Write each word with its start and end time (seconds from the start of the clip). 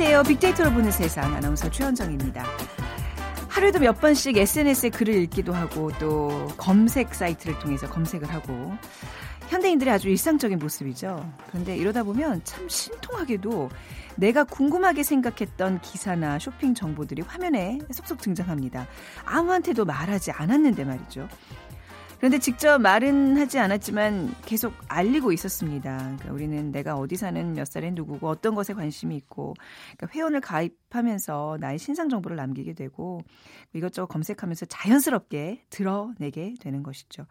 안녕하세요. 0.00 0.22
빅데이터로 0.22 0.70
보는 0.70 0.92
세상 0.92 1.34
아나운서 1.34 1.68
최현정입니다. 1.68 2.44
하루에도 3.48 3.80
몇 3.80 4.00
번씩 4.00 4.36
SNS에 4.36 4.90
글을 4.90 5.12
읽기도 5.12 5.52
하고 5.52 5.90
또 5.98 6.46
검색 6.56 7.12
사이트를 7.12 7.58
통해서 7.58 7.88
검색을 7.88 8.32
하고 8.32 8.72
현대인들의 9.48 9.92
아주 9.92 10.08
일상적인 10.08 10.60
모습이죠. 10.60 11.28
그런데 11.48 11.76
이러다 11.76 12.04
보면 12.04 12.42
참 12.44 12.68
신통하게도 12.68 13.70
내가 14.14 14.44
궁금하게 14.44 15.02
생각했던 15.02 15.80
기사나 15.80 16.38
쇼핑 16.38 16.74
정보들이 16.74 17.22
화면에 17.22 17.80
쏙쏙 17.90 18.20
등장합니다. 18.20 18.86
아무한테도 19.24 19.84
말하지 19.84 20.30
않았는데 20.30 20.84
말이죠. 20.84 21.28
그런데 22.18 22.40
직접 22.40 22.80
말은 22.80 23.36
하지 23.36 23.60
않았지만 23.60 24.34
계속 24.44 24.74
알리고 24.88 25.30
있었습니다. 25.30 25.96
그러니까 25.98 26.32
우리는 26.32 26.72
내가 26.72 26.96
어디 26.96 27.16
사는 27.16 27.52
몇 27.52 27.64
살의 27.64 27.92
누구고 27.92 28.28
어떤 28.28 28.56
것에 28.56 28.74
관심이 28.74 29.16
있고 29.16 29.54
그러니까 29.96 30.08
회원을 30.12 30.40
가입하면서 30.40 31.58
나의 31.60 31.78
신상 31.78 32.08
정보를 32.08 32.36
남기게 32.36 32.72
되고 32.72 33.20
이것저것 33.72 34.08
검색하면서 34.08 34.66
자연스럽게 34.66 35.66
드러내게 35.70 36.54
되는 36.60 36.82
것이죠. 36.82 37.24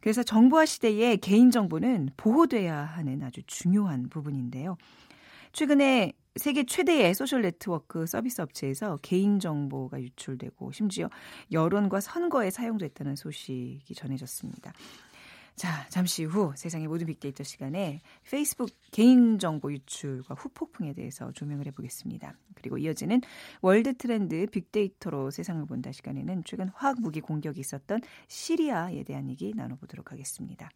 그래서 0.00 0.22
정보화 0.22 0.66
시대의 0.66 1.16
개인정보는 1.18 2.10
보호돼야 2.16 2.76
하는 2.76 3.24
아주 3.24 3.42
중요한 3.46 4.08
부분인데요. 4.08 4.76
최근에 5.52 6.12
세계 6.36 6.64
최대의 6.64 7.14
소셜 7.14 7.42
네트워크 7.42 8.06
서비스 8.06 8.40
업체에서 8.40 8.98
개인 9.02 9.38
정보가 9.38 10.00
유출되고 10.00 10.72
심지어 10.72 11.10
여론과 11.50 12.00
선거에 12.00 12.50
사용됐다는 12.50 13.16
소식이 13.16 13.94
전해졌습니다. 13.94 14.72
자, 15.56 15.86
잠시 15.90 16.24
후 16.24 16.52
세상의 16.56 16.88
모든 16.88 17.06
빅데이터 17.06 17.44
시간에 17.44 18.00
페이스북 18.30 18.70
개인정보 18.92 19.72
유출과 19.72 20.34
후폭풍에 20.34 20.94
대해서 20.94 21.30
조명을 21.32 21.66
해보겠습니다. 21.66 22.34
그리고 22.54 22.78
이어지는 22.78 23.20
World 23.60 23.94
Trend 23.94 24.46
빅데이터로 24.46 25.30
세상을 25.30 25.66
본다 25.66 25.92
시간에는 25.92 26.44
최근 26.46 26.70
화학 26.70 26.98
무기 27.00 27.20
공격이 27.20 27.60
있었던 27.60 28.00
시리아에 28.28 29.04
대한 29.04 29.28
얘기 29.28 29.52
나눠보도록 29.54 30.12
하겠습니다. 30.12 30.70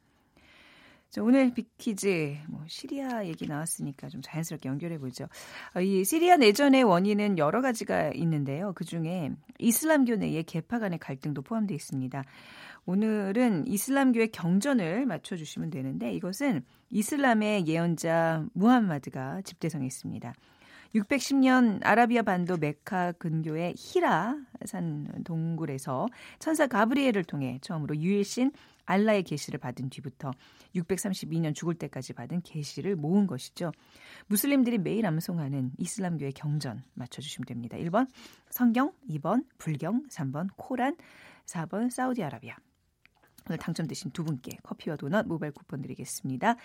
자, 1.11 1.23
오늘 1.23 1.55
빅퀴즈 1.55 2.37
뭐 2.49 2.62
시리아 2.67 3.27
얘기 3.27 3.47
나왔으니까 3.47 4.09
좀 4.09 4.21
자연스럽게 4.23 4.69
연결해 4.69 4.99
보죠. 4.99 5.27
어, 5.75 5.81
이 5.81 6.05
시리아 6.05 6.37
내전의 6.37 6.83
원인은 6.83 7.39
여러 7.39 7.61
가지가 7.61 8.11
있는데요. 8.15 8.73
그 8.75 8.85
중에 8.85 9.31
이슬람교 9.59 10.17
내의 10.17 10.43
계파 10.43 10.79
간의 10.79 10.99
갈등도 10.99 11.43
포함되어 11.43 11.75
있습니다. 11.75 12.23
오늘은 12.87 13.67
이슬람교의 13.67 14.33
경전을 14.33 15.07
맞춰주시면 15.07 15.71
되는데 15.71 16.12
이것은 16.12 16.62
이슬람의 16.91 17.67
예언자 17.67 18.45
무함마드가 18.53 19.43
집대성했습니다. 19.43 20.34
610년 20.95 21.81
아라비아 21.84 22.23
반도 22.23 22.57
메카 22.57 23.12
근교의 23.12 23.75
히라 23.77 24.37
산 24.65 25.09
동굴에서 25.25 26.07
천사 26.39 26.67
가브리엘을 26.67 27.25
통해 27.25 27.59
처음으로 27.61 27.97
유일신 27.97 28.53
알라의 28.87 29.23
계시를 29.25 29.59
받은 29.59 29.91
뒤부터 29.91 30.31
632년 30.75 31.55
죽을 31.55 31.75
때까지 31.75 32.12
받은 32.15 32.42
계시를 32.42 32.97
모은 32.97 33.27
것이죠. 33.27 33.73
무슬림들이 34.28 34.78
매일 34.78 35.06
암송하는 35.06 35.73
이슬람교의 35.78 36.33
경전 36.33 36.83
맞춰주시면 36.95 37.47
됩니다. 37.47 37.77
1번 37.77 38.09
성경, 38.48 38.93
2번 39.09 39.44
불경, 39.59 40.06
3번 40.09 40.49
코란, 40.56 40.97
4번 41.44 41.91
사우디아라비아. 41.91 42.56
오늘 43.49 43.59
당첨되신 43.59 44.11
두 44.11 44.25
분께 44.25 44.59
커피와 44.62 44.97
도넛 44.97 45.27
모바일 45.27 45.53
쿠폰 45.53 45.82
드리겠습니다. 45.82 46.56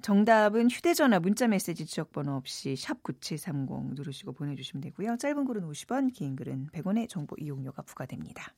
정답은 0.00 0.70
휴대전화 0.70 1.18
문자메시지 1.18 1.84
지역번호 1.86 2.32
없이 2.34 2.76
샵 2.76 3.02
9730 3.02 3.94
누르시고 3.94 4.32
보내주시면 4.32 4.80
되고요. 4.82 5.16
짧은 5.16 5.44
글은 5.44 5.68
50원, 5.68 6.12
긴 6.12 6.36
글은 6.36 6.68
100원의 6.72 7.08
정보 7.08 7.36
이용료가 7.38 7.82
부과됩니다. 7.82 8.52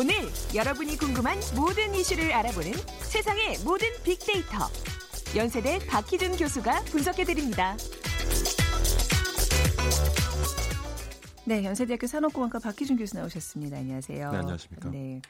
오늘 0.00 0.14
여러분이 0.54 0.96
궁금한 0.96 1.38
모든 1.54 1.94
이슈를 1.94 2.32
알아보는 2.32 2.72
세상의 3.02 3.58
모든 3.66 3.86
빅데이터. 4.02 4.56
연세대 5.36 5.78
박희준 5.86 6.38
교수가 6.38 6.84
분석해드립니다. 6.84 7.76
네, 11.44 11.62
연세대학교 11.62 12.06
산업공학과 12.06 12.60
박희준 12.60 12.96
교수 12.96 13.14
나오셨습니다. 13.16 13.76
안녕하세요. 13.76 14.30
네, 14.30 14.38
안녕하십니까. 14.38 14.88
네. 14.88 15.20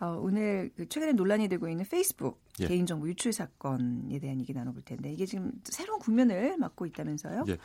어, 0.00 0.18
오늘 0.20 0.72
그 0.76 0.88
최근에 0.88 1.12
논란이 1.12 1.46
되고 1.46 1.68
있는 1.68 1.84
페이스북 1.88 2.42
예. 2.58 2.66
개인정보 2.66 3.08
유출 3.08 3.32
사건에 3.32 4.18
대한 4.18 4.40
얘기 4.40 4.52
나눠볼 4.52 4.82
텐데 4.82 5.12
이게 5.12 5.24
지금 5.24 5.52
새로운 5.62 6.00
국면을 6.00 6.56
맞고 6.58 6.86
있다면서요? 6.86 7.44
예. 7.46 7.58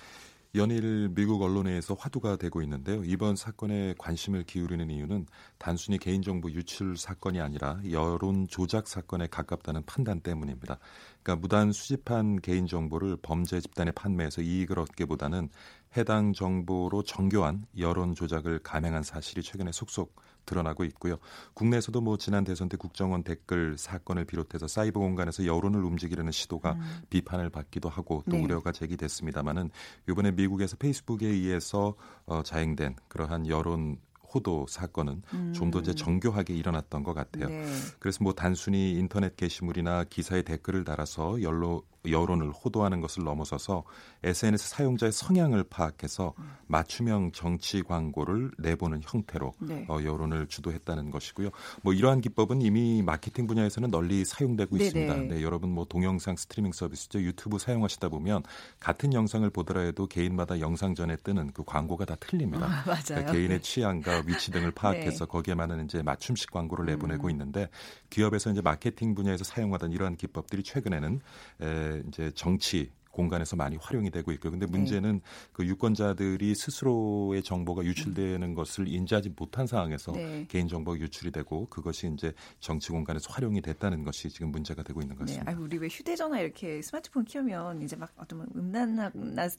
연일 0.55 1.09
미국 1.09 1.43
언론에서 1.43 1.93
화두가 1.93 2.37
되고 2.37 2.63
있는데요. 2.63 3.03
이번 3.03 3.35
사건에 3.35 3.93
관심을 3.99 4.45
기울이는 4.45 4.89
이유는 4.89 5.27
단순히 5.59 5.99
개인정보 5.99 6.49
유출 6.51 6.97
사건이 6.97 7.39
아니라 7.39 7.79
여론 7.91 8.47
조작 8.47 8.87
사건에 8.87 9.27
가깝다는 9.27 9.83
판단 9.85 10.21
때문입니다. 10.21 10.79
그러니까 11.21 11.39
무단 11.39 11.71
수집한 11.71 12.41
개인정보를 12.41 13.17
범죄 13.21 13.61
집단에 13.61 13.91
판매해서 13.91 14.41
이익을 14.41 14.79
얻기보다는 14.79 15.49
해당 15.95 16.33
정보로 16.33 17.03
정교한 17.03 17.67
여론 17.77 18.15
조작을 18.15 18.57
감행한 18.59 19.03
사실이 19.03 19.43
최근에 19.43 19.71
속속 19.71 20.15
드러나고 20.45 20.83
있고요. 20.85 21.17
국내에서도 21.53 22.01
뭐 22.01 22.17
지난 22.17 22.43
대선 22.43 22.69
때 22.69 22.77
국정원 22.77 23.23
댓글 23.23 23.77
사건을 23.77 24.25
비롯해서 24.25 24.67
사이버 24.67 24.99
공간에서 24.99 25.45
여론을 25.45 25.83
움직이려는 25.83 26.31
시도가 26.31 26.73
음. 26.73 27.01
비판을 27.09 27.49
받기도 27.49 27.89
하고 27.89 28.23
또 28.29 28.37
네. 28.37 28.43
우려가 28.43 28.71
제기됐습니다마는 28.71 29.69
이번에 30.09 30.31
미국에서 30.31 30.75
페이스북에 30.77 31.27
의해서 31.27 31.95
어, 32.25 32.41
자행된 32.43 32.95
그러한 33.07 33.47
여론 33.47 33.99
호도 34.33 34.65
사건은 34.69 35.21
음. 35.33 35.53
좀더 35.53 35.79
이제 35.79 35.93
정교하게 35.93 36.55
일어났던 36.55 37.03
것 37.03 37.13
같아요. 37.13 37.47
네. 37.47 37.65
그래서 37.99 38.23
뭐 38.23 38.33
단순히 38.33 38.91
인터넷 38.93 39.35
게시물이나 39.35 40.05
기사에 40.05 40.43
댓글을 40.43 40.83
달아서 40.83 41.41
연로 41.41 41.83
여론을 42.07 42.51
호도하는 42.51 43.01
것을 43.01 43.23
넘어서서 43.23 43.83
SNS 44.23 44.69
사용자의 44.69 45.11
성향을 45.11 45.63
파악해서 45.65 46.33
맞춤형 46.67 47.31
정치 47.31 47.81
광고를 47.81 48.51
내보는 48.57 49.01
형태로 49.03 49.53
네. 49.59 49.85
어, 49.89 49.99
여론을 50.03 50.47
주도했다는 50.47 51.11
것이고요. 51.11 51.49
뭐 51.81 51.93
이러한 51.93 52.21
기법은 52.21 52.61
이미 52.61 53.01
마케팅 53.01 53.47
분야에서는 53.47 53.91
널리 53.91 54.23
사용되고 54.25 54.77
네네. 54.77 54.85
있습니다. 54.85 55.35
네, 55.35 55.41
여러분 55.41 55.71
뭐 55.71 55.85
동영상 55.85 56.35
스트리밍 56.35 56.71
서비스죠 56.71 57.21
유튜브 57.21 57.57
사용하시다 57.57 58.09
보면 58.09 58.43
같은 58.79 59.13
영상을 59.13 59.49
보더라도 59.49 60.07
개인마다 60.07 60.59
영상 60.59 60.95
전에 60.95 61.15
뜨는 61.17 61.51
그 61.53 61.63
광고가 61.63 62.05
다 62.05 62.15
틀립니다. 62.19 62.65
아, 62.65 62.83
맞아요. 62.87 63.03
그러니까 63.05 63.31
개인의 63.33 63.57
네. 63.57 63.61
취향과 63.61 64.23
위치 64.25 64.51
등을 64.51 64.71
파악해서 64.79 65.25
네. 65.25 65.29
거기에 65.29 65.55
맞는 65.55 65.85
이제 65.85 66.01
맞춤식 66.01 66.51
광고를 66.51 66.85
내보내고 66.85 67.27
음. 67.27 67.31
있는데 67.31 67.69
기업에서 68.09 68.51
이제 68.51 68.61
마케팅 68.61 69.15
분야에서 69.15 69.43
사용하던 69.43 69.91
이러한 69.91 70.15
기법들이 70.15 70.63
최근에는 70.63 71.21
에, 71.61 71.98
이제 72.07 72.31
정치 72.35 72.91
공간에서 73.19 73.57
많이 73.57 73.75
활용이 73.75 74.11
되고 74.11 74.31
있고요. 74.31 74.51
근데 74.51 74.65
네. 74.65 74.71
문제는 74.71 75.13
네. 75.15 75.21
그 75.51 75.65
유권자들이 75.65 76.55
스스로의 76.55 77.43
정보가 77.43 77.83
유출되는 77.83 78.41
음. 78.41 78.53
것을 78.53 78.87
인지하지 78.87 79.33
못한 79.35 79.67
상황에서 79.67 80.13
네. 80.13 80.45
개인 80.47 80.69
정보가 80.69 80.97
유출이 80.99 81.31
되고 81.31 81.67
그것이 81.67 82.09
이제 82.13 82.31
정치 82.61 82.91
공간에서 82.91 83.31
활용이 83.33 83.61
됐다는 83.61 84.03
것이 84.05 84.29
지금 84.29 84.51
문제가 84.51 84.83
되고 84.83 85.01
있는 85.01 85.15
네. 85.15 85.19
것입니다. 85.19 85.51
네. 85.51 85.57
아, 85.57 85.59
우리 85.59 85.77
왜 85.77 85.89
휴대전화 85.89 86.39
이렇게 86.39 86.81
스마트폰 86.81 87.25
키우면 87.25 87.81
이제 87.81 87.97
막 87.97 88.11
어떤 88.15 88.47
음란나 88.55 89.11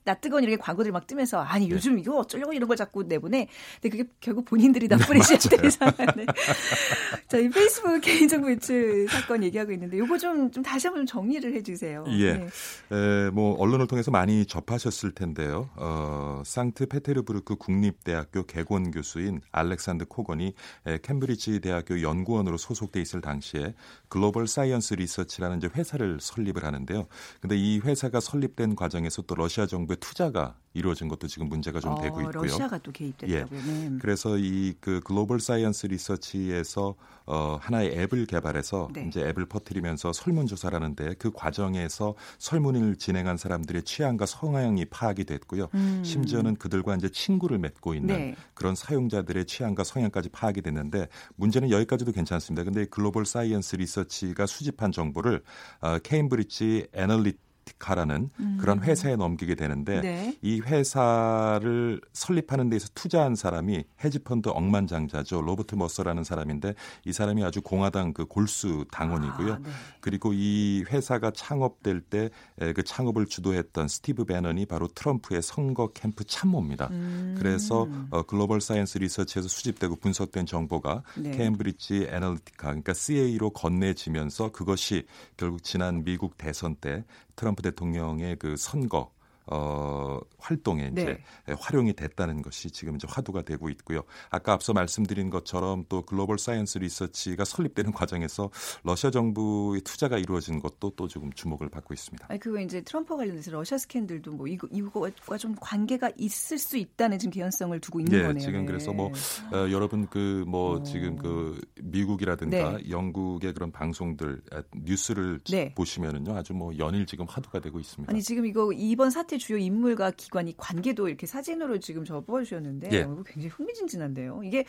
나뜨거운 0.05 0.43
이렇게 0.43 0.56
광고들이 0.56 0.90
막 0.90 1.06
뜨면서 1.06 1.40
아니 1.40 1.69
네. 1.69 1.75
요즘 1.75 1.99
이거 1.99 2.17
어쩌려고 2.17 2.55
이런 2.55 2.67
걸 2.67 2.79
자꾸 2.79 3.02
내보내. 3.02 3.46
근데 3.82 3.96
그게 3.96 4.11
결국 4.20 4.46
본인들이 4.46 4.88
나쁘리 4.88 5.23
시작되는 5.23 5.70
상황인데. 5.70 6.26
자, 7.29 7.38
이 7.38 7.49
페이스북 7.49 8.00
개인정보 8.00 8.50
유출 8.50 9.06
사건 9.08 9.44
얘기하고 9.44 9.73
있는데 9.73 9.99
요거 9.99 10.17
좀, 10.17 10.50
좀 10.50 10.62
다시 10.62 10.87
한번 10.87 11.05
좀 11.05 11.06
정리를 11.06 11.55
해주세요. 11.55 12.05
예. 12.08 12.32
네. 12.32 12.46
에, 12.90 13.31
뭐 13.31 13.50
언론을 13.58 13.87
통해서 13.87 14.11
많이 14.11 14.47
접하셨을 14.47 15.12
텐데요. 15.12 15.70
어, 15.76 16.43
상트페테르부르크 16.44 17.56
국립대학교 17.56 18.44
개원 18.44 18.91
교수인 18.91 19.41
알렉산드 19.52 20.06
코건이 20.06 20.55
캠브리지 21.02 21.61
대학교 21.61 22.02
연구원으로 22.02 22.56
소속돼 22.56 23.00
있을 23.00 23.20
당시에 23.20 23.75
Global 24.08 24.47
Science 24.47 24.94
Research라는 24.94 25.58
이제 25.58 25.69
회사를 25.75 26.19
설립을 26.20 26.64
하는데요. 26.64 27.06
근데 27.41 27.56
이 27.56 27.79
회사가 27.79 28.20
설립된 28.20 28.75
과정에서 28.76 29.23
또 29.23 29.35
러시아 29.35 29.67
정부의 29.67 29.97
투자가 30.00 30.56
이루어진 30.75 31.08
것도 31.08 31.26
지금 31.26 31.49
문제가 31.49 31.81
좀 31.81 31.93
어, 31.93 32.00
되고 32.00 32.20
있고요. 32.20 32.43
러시아가 32.43 32.78
또 32.78 32.93
개입됐다고요. 32.93 33.37
예. 33.38 33.88
네. 33.88 33.99
그래서 34.00 34.37
이 34.38 34.75
그 34.81 35.00
Global 35.00 35.41
Science 35.41 35.87
Research에서 35.87 36.94
어 37.26 37.58
하나의 37.61 37.93
앱을 37.99 38.26
개발해서 38.26 38.88
네. 38.93 39.05
이제 39.06 39.20
앱을 39.28 39.46
퍼뜨리면서 39.46 40.12
설문 40.12 40.46
조사를 40.46 40.75
하는데 40.75 41.14
그 41.19 41.31
과정에서 41.32 42.14
설문을 42.38 42.96
진행한 42.96 43.37
사람들의 43.37 43.82
취향과 43.82 44.26
성향이 44.26 44.87
파악이 44.87 45.25
됐고요. 45.25 45.69
음. 45.75 46.02
심지어는 46.05 46.56
그들과 46.56 46.96
이제 46.96 47.08
친구를 47.08 47.58
맺고 47.58 47.94
있는 47.94 48.16
네. 48.16 48.37
그런 48.55 48.75
사용자들의 48.75 49.44
취향과 49.46 49.84
성향까지 49.84 50.31
파악이 50.31 50.62
됐는데 50.62 51.08
문제는 51.37 51.70
여기까지도 51.70 52.12
괜찮습니다. 52.12 52.64
근데 52.64 52.84
Global 52.87 53.26
Science 53.26 53.76
Research가 53.76 54.47
수집한 54.46 54.93
정보를 54.93 55.43
어, 55.81 55.99
Cambridge 55.99 56.88
Analytica라는 56.93 58.31
그런 58.58 58.82
회사에 58.82 59.17
넘기게 59.17 59.55
되는데 59.55 59.96
음. 59.96 60.02
네. 60.02 60.38
이 60.43 60.61
회사를 60.61 62.00
설립하는 62.12 62.69
데에서 62.69 62.88
투자한 62.94 63.34
사람이 63.34 63.84
헤지펀드 64.02 64.49
억만장자죠. 64.49 65.43
로버트 65.43 65.75
머서라는 65.75 66.25
사람인데 66.25 66.75
이 67.05 67.12
사람이 67.12 67.44
아주 67.44 67.62
공화당 67.62 68.12
그 68.12 68.26
골수 68.26 68.87
당원이고요. 68.90 69.52
아, 69.52 69.58
네. 69.58 69.70
그리고 70.00 70.32
이 70.32 70.84
회사가 70.90 71.31
창업될 71.32 72.00
때 72.02 72.31
그 72.75 72.82
창업을 72.82 73.26
주도했던 73.26 73.88
스티브 73.88 74.25
배넌이 74.25 74.66
바로 74.66 74.88
트럼프의 74.88 75.43
선거 75.43 75.88
캠프 75.88 76.25
참모입니다. 76.25 76.88
음. 76.90 77.34
그래서 77.38 77.88
어, 78.11 78.23
Global 78.23 78.61
Science 78.61 78.99
Research에서 78.99 79.49
수집되고 79.49 79.96
분석된 79.96 80.46
정보가 80.46 81.02
네. 81.19 81.31
Cambridge 81.31 82.08
Analytica 82.11 82.69
그러니까 82.69 82.93
CA로 82.93 83.50
건네지면서 83.50 84.52
그것이 84.52 85.06
결국 85.37 85.62
지난 85.62 86.05
미국 86.05 86.37
대선 86.37 86.75
때 86.75 87.05
트럼프 87.40 87.62
대통령의 87.62 88.37
그 88.37 88.54
선거 88.58 89.10
어, 89.50 90.19
활동에 90.38 90.91
이제 90.93 91.19
네. 91.47 91.55
활용이 91.58 91.93
됐다는 91.94 92.41
것이 92.43 92.70
지금 92.70 92.94
이제 92.94 93.06
화두가 93.11 93.43
되고 93.43 93.69
있고요. 93.70 94.02
아까 94.31 94.52
앞서 94.52 94.73
말씀드린 94.73 95.29
것처럼 95.29 95.85
또 95.88 96.02
Global 96.02 96.38
Science 96.38 96.79
Research가 96.79 97.44
설립되는 97.44 97.93
과정에서 97.93 98.50
러시아 98.85 99.11
정부의 99.11 99.81
투자가 99.81 100.19
이루어진 100.19 100.61
것도 100.61 100.91
또 100.94 101.08
지금 101.08 101.32
주목을 101.32 101.69
받고 101.69 101.93
있습니다. 101.93 102.26
아니 102.29 102.38
그거 102.38 102.61
이제 102.61 102.81
트럼프 102.81 103.17
관련해서 103.17 103.50
러시아 103.50 103.76
스캔들도 103.76 104.31
뭐 104.32 104.47
이거 104.47 104.69
이거와 104.70 105.11
좀 105.38 105.56
관계가 105.61 106.12
있을 106.17 106.58
수 106.58 106.76
있다는 106.76 107.19
지금 107.19 107.32
개연성을 107.32 107.79
두고 107.81 108.00
있는 108.00 108.19
예, 108.19 108.23
거네요. 108.23 108.38
지금 108.38 108.61
네. 108.61 108.67
그래서 108.67 108.93
뭐 108.93 109.08
어, 109.52 109.70
여러분 109.70 110.06
그뭐 110.06 110.76
어. 110.76 110.82
지금 110.85 111.17
그 111.17 111.61
미국이라든가 111.82 112.79
네. 112.79 112.88
영국의 112.88 113.52
그런 113.52 113.73
방송들 113.73 114.43
아, 114.52 114.62
뉴스를 114.76 115.41
네. 115.50 115.75
보시면은요 115.75 116.37
아주 116.37 116.55
뭐 116.55 116.73
연일 116.79 117.05
지금 117.06 117.26
화두가 117.29 117.58
되고 117.58 117.81
있습니다. 117.81 118.12
아니 118.12 118.23
지금 118.23 118.47
이거 118.47 118.70
이번 118.73 119.11
사태 119.11 119.39
주요 119.40 119.58
인물과 119.58 120.12
기관이 120.12 120.54
관계도 120.56 121.08
이렇게 121.08 121.26
사진으로 121.26 121.81
지금 121.81 122.04
저 122.04 122.20
뽑아주셨는데 122.20 122.88
예. 122.92 123.02
굉장히 123.26 123.48
흥미진진한데요. 123.48 124.42
이게 124.44 124.64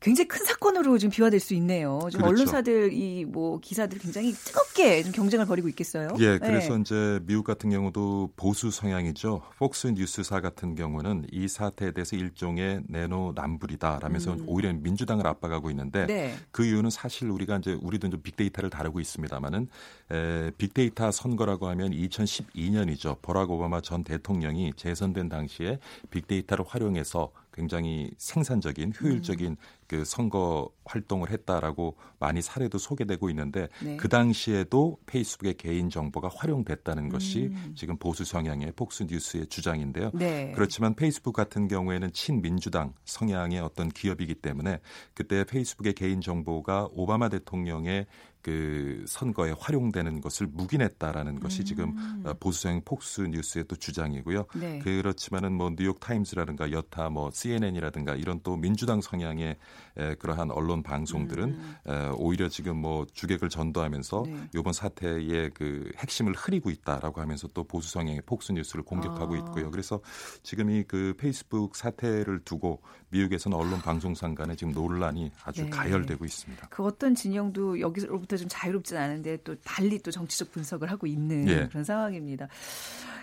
굉장히 0.00 0.28
큰 0.28 0.46
사건으로 0.46 0.96
지금 0.96 1.10
비화될 1.10 1.40
수 1.40 1.52
있네요. 1.54 1.98
지금 2.10 2.24
그렇죠. 2.24 2.42
언론사들 2.42 2.92
이 2.92 3.24
뭐 3.34 3.58
기사들 3.58 3.98
굉장히 3.98 4.32
뜨겁게 4.32 5.02
좀 5.02 5.10
경쟁을 5.12 5.44
벌이고 5.46 5.68
있겠어요. 5.70 6.10
예, 6.20 6.38
그래서 6.38 6.76
네. 6.76 6.80
이제 6.82 7.20
미국 7.24 7.44
같은 7.44 7.68
경우도 7.70 8.30
보수 8.36 8.70
성향이죠. 8.70 9.42
폭스 9.58 9.88
뉴스사 9.88 10.40
같은 10.40 10.76
경우는 10.76 11.26
이 11.32 11.48
사태에 11.48 11.90
대해서 11.90 12.14
일종의 12.14 12.82
내노남불이다라면서 12.88 14.34
음. 14.34 14.44
오히려 14.46 14.72
민주당을 14.72 15.26
압박하고 15.26 15.70
있는데 15.70 16.06
네. 16.06 16.34
그 16.52 16.64
이유는 16.64 16.90
사실 16.90 17.28
우리가 17.28 17.56
이제 17.56 17.72
우리도 17.82 18.08
좀 18.10 18.20
빅데이터를 18.22 18.70
다루고 18.70 19.00
있습니다만은 19.00 19.68
에, 20.12 20.50
빅데이터 20.56 21.10
선거라고 21.10 21.66
하면 21.68 21.90
2012년이죠. 21.90 23.16
버락 23.20 23.50
오바마 23.50 23.80
전 23.80 24.03
대통령이 24.04 24.72
재선된 24.76 25.28
당시에 25.28 25.78
빅데이터를 26.10 26.64
활용해서 26.66 27.30
굉장히 27.54 28.10
생산적인 28.18 28.92
효율적인 29.00 29.56
그 29.86 30.04
선거 30.04 30.68
활동을 30.84 31.30
했다라고 31.30 31.96
많이 32.18 32.42
사례도 32.42 32.78
소개되고 32.78 33.30
있는데 33.30 33.68
네. 33.80 33.96
그 33.96 34.08
당시에도 34.08 34.98
페이스북의 35.06 35.54
개인 35.54 35.88
정보가 35.88 36.30
활용됐다는 36.34 37.08
것이 37.08 37.50
음. 37.52 37.72
지금 37.76 37.96
보수 37.96 38.24
성향의 38.24 38.72
폭스 38.72 39.04
뉴스의 39.04 39.46
주장인데요. 39.46 40.10
네. 40.14 40.52
그렇지만 40.54 40.94
페이스북 40.94 41.32
같은 41.32 41.68
경우에는 41.68 42.12
친민주당 42.12 42.92
성향의 43.04 43.60
어떤 43.60 43.88
기업이기 43.88 44.34
때문에 44.36 44.80
그때 45.14 45.44
페이스북의 45.44 45.92
개인 45.94 46.20
정보가 46.20 46.88
오바마 46.92 47.28
대통령의 47.28 48.06
그 48.44 49.02
선거에 49.08 49.54
활용되는 49.58 50.20
것을 50.20 50.46
묵인했다라는 50.48 51.40
것이 51.40 51.64
지금 51.64 51.94
어, 52.24 52.34
보수성 52.34 52.82
폭스 52.84 53.22
뉴스의 53.22 53.64
또 53.66 53.74
주장이고요. 53.74 54.44
음. 54.56 54.60
네. 54.60 54.78
그렇지만은 54.80 55.54
뭐 55.54 55.70
뉴욕 55.74 55.98
타임스라든가 55.98 56.70
여타 56.70 57.08
뭐 57.08 57.30
CNN이라든가 57.32 58.16
이런 58.16 58.40
또 58.42 58.56
민주당 58.56 59.00
성향의 59.00 59.56
에, 59.96 60.14
그러한 60.14 60.50
언론 60.50 60.82
방송들은 60.82 61.58
에, 61.86 62.08
오히려 62.16 62.48
지금 62.48 62.76
뭐 62.78 63.06
주객을 63.12 63.48
전도하면서 63.48 64.22
음. 64.22 64.34
네. 64.34 64.58
이번 64.60 64.72
사태의 64.72 65.50
그 65.54 65.90
핵심을 65.98 66.32
흐리고 66.34 66.70
있다라고 66.70 67.20
하면서 67.20 67.46
또 67.48 67.64
보수 67.64 67.90
성향의 67.90 68.22
폭스 68.26 68.52
뉴스를 68.52 68.84
공격하고 68.84 69.34
아. 69.34 69.38
있고요. 69.38 69.70
그래서 69.70 70.00
지금 70.42 70.70
이 70.70 70.84
그 70.86 71.14
페이스북 71.18 71.76
사태를 71.76 72.40
두고 72.44 72.80
미국에서는 73.10 73.56
언론 73.56 73.80
방송상 73.80 74.34
간에 74.34 74.54
지금 74.54 74.72
논란이 74.72 75.30
아주 75.44 75.62
네. 75.64 75.70
가열되고 75.70 76.24
있습니다. 76.24 76.68
그 76.70 76.82
어떤 76.84 77.14
진영도 77.14 77.80
여기로부터 77.80 78.36
좀 78.36 78.48
자유롭진 78.50 78.96
않은데 78.96 79.38
또 79.44 79.54
달리 79.64 79.98
또 80.00 80.10
정치적 80.10 80.52
분석을 80.52 80.90
하고 80.90 81.06
있는 81.06 81.48
예. 81.48 81.68
그런 81.68 81.84
상황입니다. 81.84 82.48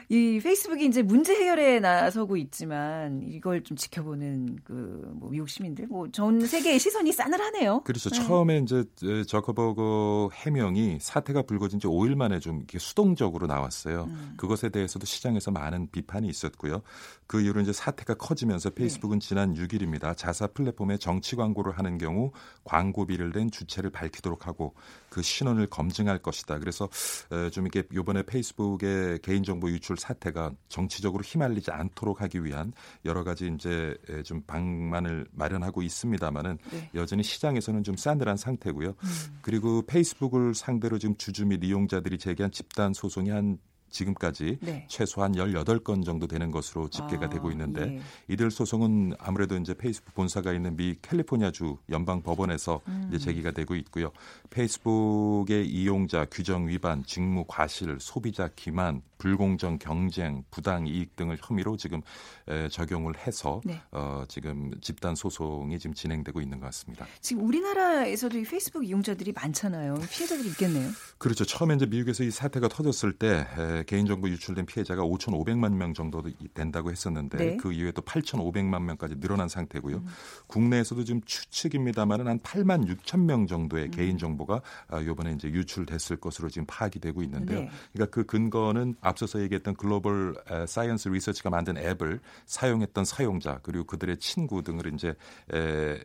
이 0.09 0.39
페이스북이 0.43 0.85
이제 0.85 1.01
문제 1.01 1.33
해결에 1.33 1.79
나서고 1.79 2.35
있지만 2.37 3.21
이걸 3.23 3.63
좀 3.63 3.77
지켜보는 3.77 4.59
그 4.63 5.11
뭐 5.21 5.29
미국 5.29 5.49
시민들 5.49 5.87
뭐 5.87 6.07
전 6.11 6.45
세계 6.45 6.60
의 6.65 6.79
시선이 6.79 7.11
싸늘하네요. 7.11 7.81
그렇죠. 7.83 8.09
네. 8.09 8.15
처음에 8.15 8.57
이제 8.59 8.85
저커버거 9.27 10.29
해명이 10.33 10.99
사태가 11.01 11.43
불거진 11.43 11.79
지 11.79 11.87
5일 11.87 12.15
만에 12.15 12.39
좀 12.39 12.57
이렇게 12.57 12.79
수동적으로 12.79 13.47
나왔어요. 13.47 14.05
음. 14.05 14.33
그것에 14.37 14.69
대해서도 14.69 15.05
시장에서 15.05 15.51
많은 15.51 15.89
비판이 15.91 16.27
있었고요. 16.27 16.81
그 17.27 17.41
이후로 17.41 17.61
이제 17.61 17.71
사태가 17.71 18.15
커지면서 18.15 18.69
네. 18.69 18.75
페이스북은 18.75 19.19
지난 19.19 19.53
6일입니다. 19.53 20.17
자사 20.17 20.47
플랫폼에 20.47 20.97
정치 20.97 21.35
광고를 21.35 21.77
하는 21.77 21.97
경우 21.97 22.31
광고비를 22.65 23.31
낸 23.31 23.49
주체를 23.49 23.89
밝히도록 23.89 24.47
하고 24.47 24.73
그 25.09 25.21
신원을 25.21 25.67
검증할 25.67 26.19
것이다. 26.19 26.59
그래서 26.59 26.89
에, 27.31 27.49
좀 27.49 27.65
이렇게 27.65 27.87
이번에 27.93 28.23
페이스북의 28.23 29.19
개인정보 29.19 29.69
유출 29.69 29.97
사태가 29.97 30.51
정치적으로 30.67 31.23
휘말리지 31.23 31.71
않도록 31.71 32.21
하기 32.21 32.43
위한 32.43 32.73
여러 33.05 33.23
가지 33.23 33.51
이제 33.55 33.95
에, 34.09 34.23
좀 34.23 34.41
방만을 34.41 35.27
마련하고 35.31 35.81
있습니다만은 35.81 36.50
네. 36.71 36.89
여전히 36.95 37.23
시장에서는 37.23 37.83
좀 37.83 37.95
싸늘한 37.95 38.37
상태고요. 38.37 38.89
음. 38.89 39.39
그리고 39.41 39.81
페이스북을 39.83 40.53
상대로 40.53 40.97
지금 40.99 41.15
주주 41.17 41.45
및 41.45 41.63
이용자들이 41.63 42.17
제기한 42.17 42.51
집단 42.51 42.93
소송이 42.93 43.29
한 43.29 43.57
지금까지 43.91 44.57
네. 44.61 44.85
최소한 44.87 45.33
18건 45.33 46.03
정도 46.03 46.25
되는 46.25 46.49
것으로 46.49 46.89
집계가 46.89 47.25
아, 47.25 47.29
되고 47.29 47.51
있는데 47.51 47.81
예. 47.81 48.01
이들 48.29 48.49
소송은 48.49 49.13
아무래도 49.19 49.55
이제 49.57 49.73
페이스북 49.73 50.15
본사가 50.15 50.53
있는 50.53 50.75
미 50.75 50.95
캘리포니아주 51.01 51.77
연방 51.89 52.21
법원에서 52.21 52.81
음. 52.87 53.09
이제 53.09 53.19
제기가 53.19 53.51
되고 53.51 53.75
있고요. 53.75 54.11
페이스북의 54.49 55.67
이용자 55.67 56.27
규정 56.31 56.67
위반, 56.67 57.03
직무 57.03 57.45
과실, 57.47 57.97
소비자 57.99 58.49
기만, 58.55 59.01
불공정 59.21 59.77
경쟁, 59.77 60.43
부당 60.49 60.87
이익 60.87 61.15
등을 61.15 61.37
혐의로 61.39 61.77
지금 61.77 62.01
에, 62.47 62.67
적용을 62.69 63.15
해서 63.19 63.61
네. 63.63 63.79
어, 63.91 64.23
지금 64.27 64.71
집단 64.81 65.13
소송이 65.13 65.77
지금 65.77 65.93
진행되고 65.93 66.41
있는 66.41 66.59
것 66.59 66.65
같습니다. 66.65 67.05
지금 67.19 67.45
우리나라에서도 67.45 68.39
이 68.39 68.43
페이스북 68.43 68.83
이용자들이 68.83 69.33
많잖아요. 69.33 69.93
피해자들이 70.09 70.49
있겠네요. 70.49 70.89
그렇죠. 71.19 71.45
처음에 71.45 71.75
이제 71.75 71.85
미국에서 71.85 72.23
이 72.23 72.31
사태가 72.31 72.67
터졌을 72.69 73.13
때 73.13 73.45
에, 73.59 73.83
개인정보 73.85 74.27
유출된 74.27 74.65
피해자가 74.65 75.03
5,500만 75.03 75.75
명 75.75 75.93
정도 75.93 76.23
된다고 76.55 76.89
했었는데 76.89 77.37
네. 77.37 77.57
그 77.57 77.73
이후에 77.73 77.91
또 77.91 78.01
8,500만 78.01 78.81
명까지 78.81 79.19
늘어난 79.19 79.47
상태고요. 79.47 80.03
국내에서도 80.47 81.03
지금 81.03 81.21
추측입니다만은 81.25 82.27
한 82.27 82.39
8만 82.39 82.87
6천 82.87 83.19
명 83.25 83.45
정도의 83.45 83.85
음. 83.85 83.91
개인 83.91 84.17
정보가 84.17 84.63
아, 84.87 84.99
이번에 84.99 85.33
이제 85.33 85.47
유출됐을 85.47 86.17
것으로 86.17 86.49
지금 86.49 86.65
파악이 86.65 86.99
되고 86.99 87.21
있는데요. 87.21 87.59
네. 87.59 87.69
그러니까 87.93 88.15
그 88.15 88.25
근거는 88.25 88.95
앞서서 89.11 89.41
얘기했던 89.41 89.75
글로벌 89.75 90.35
에, 90.49 90.65
Science 90.65 91.09
Research가 91.09 91.49
만든 91.49 91.77
앱을 91.77 92.19
사용했던 92.45 93.05
사용자 93.05 93.59
그리고 93.63 93.85
그들의 93.85 94.17
친구 94.17 94.63
등을 94.63 94.93
이제 94.93 95.15
에, 95.53 96.03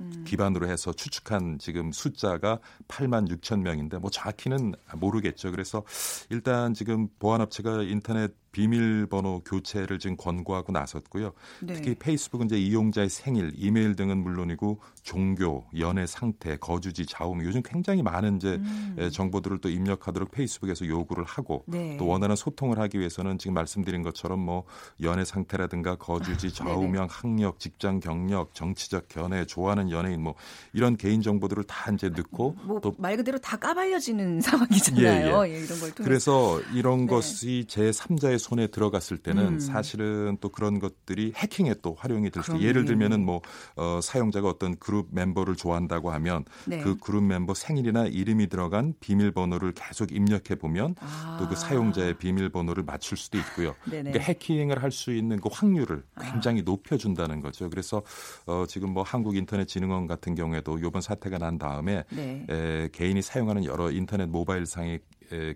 음. 0.00 0.24
기반으로 0.26 0.68
해서 0.68 0.92
추측한 0.92 1.58
지금 1.58 1.92
숫자가 1.92 2.58
8만 2.88 3.28
6천 3.28 3.60
명인데 3.60 3.98
뭐 3.98 4.10
정확히는 4.10 4.74
모르겠죠. 4.96 5.50
그래서 5.50 5.84
일단 6.30 6.74
지금 6.74 7.08
보안업체가 7.18 7.82
인터넷 7.82 8.32
비밀번호 8.54 9.42
교체를 9.44 9.98
지금 9.98 10.16
권고하고 10.16 10.70
나섰고요. 10.72 11.32
네. 11.60 11.74
특히 11.74 11.94
페이스북은 11.96 12.46
이제 12.46 12.56
이용자의 12.56 13.10
생일, 13.10 13.52
이메일 13.56 13.96
등은 13.96 14.16
물론이고 14.18 14.78
종교, 15.02 15.64
연애 15.76 16.06
상태, 16.06 16.56
거주지, 16.56 17.04
자음 17.04 17.44
요즘 17.44 17.62
굉장히 17.64 18.02
많은 18.02 18.36
이제 18.36 18.54
음. 18.54 19.10
정보들을 19.12 19.58
또 19.58 19.68
입력하도록 19.68 20.30
페이스북에서 20.30 20.86
요구를 20.86 21.24
하고 21.24 21.64
네. 21.66 21.96
또 21.96 22.06
원하는 22.06 22.36
소통을 22.36 22.78
하기 22.78 23.00
위해서는 23.00 23.38
지금 23.38 23.54
말씀드린 23.54 24.02
것처럼 24.02 24.38
뭐 24.38 24.64
연애 25.02 25.24
상태라든가 25.24 25.96
거주지, 25.96 26.52
좌우명, 26.52 27.08
학력, 27.10 27.58
직장 27.58 27.98
경력, 27.98 28.54
정치적 28.54 29.08
견해, 29.08 29.46
좋아하는 29.46 29.90
연예인 29.90 30.22
뭐 30.22 30.34
이런 30.72 30.96
개인 30.96 31.22
정보들을 31.22 31.64
다 31.64 31.90
이제 31.90 32.08
넣고 32.08 32.56
뭐 32.62 32.80
또말 32.80 33.16
그대로 33.16 33.38
다 33.38 33.56
까발려지는 33.56 34.40
상황이잖아요. 34.42 35.46
예, 35.46 35.50
예. 35.50 35.54
예, 35.54 35.64
이런 35.64 35.80
걸 35.80 35.90
통해서. 35.90 36.04
그래서 36.04 36.60
이런 36.72 37.00
네. 37.00 37.06
것이 37.06 37.64
제 37.66 37.90
3자의 37.90 38.43
손에 38.44 38.68
들어갔을 38.68 39.18
때는 39.18 39.54
음. 39.54 39.60
사실은 39.60 40.38
또 40.40 40.48
그런 40.48 40.78
것들이 40.78 41.32
해킹에 41.36 41.74
또 41.82 41.94
활용이 41.98 42.30
될 42.30 42.42
수. 42.42 42.60
예를 42.60 42.84
들면은 42.84 43.24
뭐 43.24 43.42
어, 43.76 44.00
사용자가 44.02 44.48
어떤 44.48 44.76
그룹 44.78 45.08
멤버를 45.10 45.56
좋아한다고 45.56 46.10
하면 46.12 46.44
네. 46.66 46.80
그 46.80 46.96
그룹 46.96 47.24
멤버 47.24 47.52
생일이나 47.54 48.06
이름이 48.06 48.48
들어간 48.48 48.94
비밀번호를 49.00 49.72
계속 49.72 50.12
입력해 50.12 50.54
보면 50.58 50.94
아. 51.00 51.36
또그 51.40 51.56
사용자의 51.56 52.18
비밀번호를 52.18 52.84
맞출 52.84 53.18
수도 53.18 53.38
있고요. 53.38 53.74
그러니까 53.84 54.18
해킹을 54.18 54.82
할 54.82 54.94
수 54.94 55.12
있는 55.12 55.40
그 55.40 55.48
확률을 55.52 56.04
아. 56.14 56.30
굉장히 56.30 56.60
아. 56.60 56.62
높여준다는 56.64 57.40
거죠. 57.40 57.68
그래서 57.68 58.02
어, 58.46 58.64
지금 58.66 58.90
뭐 58.90 59.02
한국인터넷진흥원 59.02 60.06
같은 60.06 60.34
경우에도 60.34 60.78
이번 60.78 61.02
사태가 61.02 61.38
난 61.38 61.58
다음에 61.58 62.04
네. 62.10 62.46
에, 62.48 62.88
개인이 62.92 63.20
사용하는 63.20 63.64
여러 63.64 63.90
인터넷 63.90 64.26
모바일 64.26 64.64
상의 64.64 65.00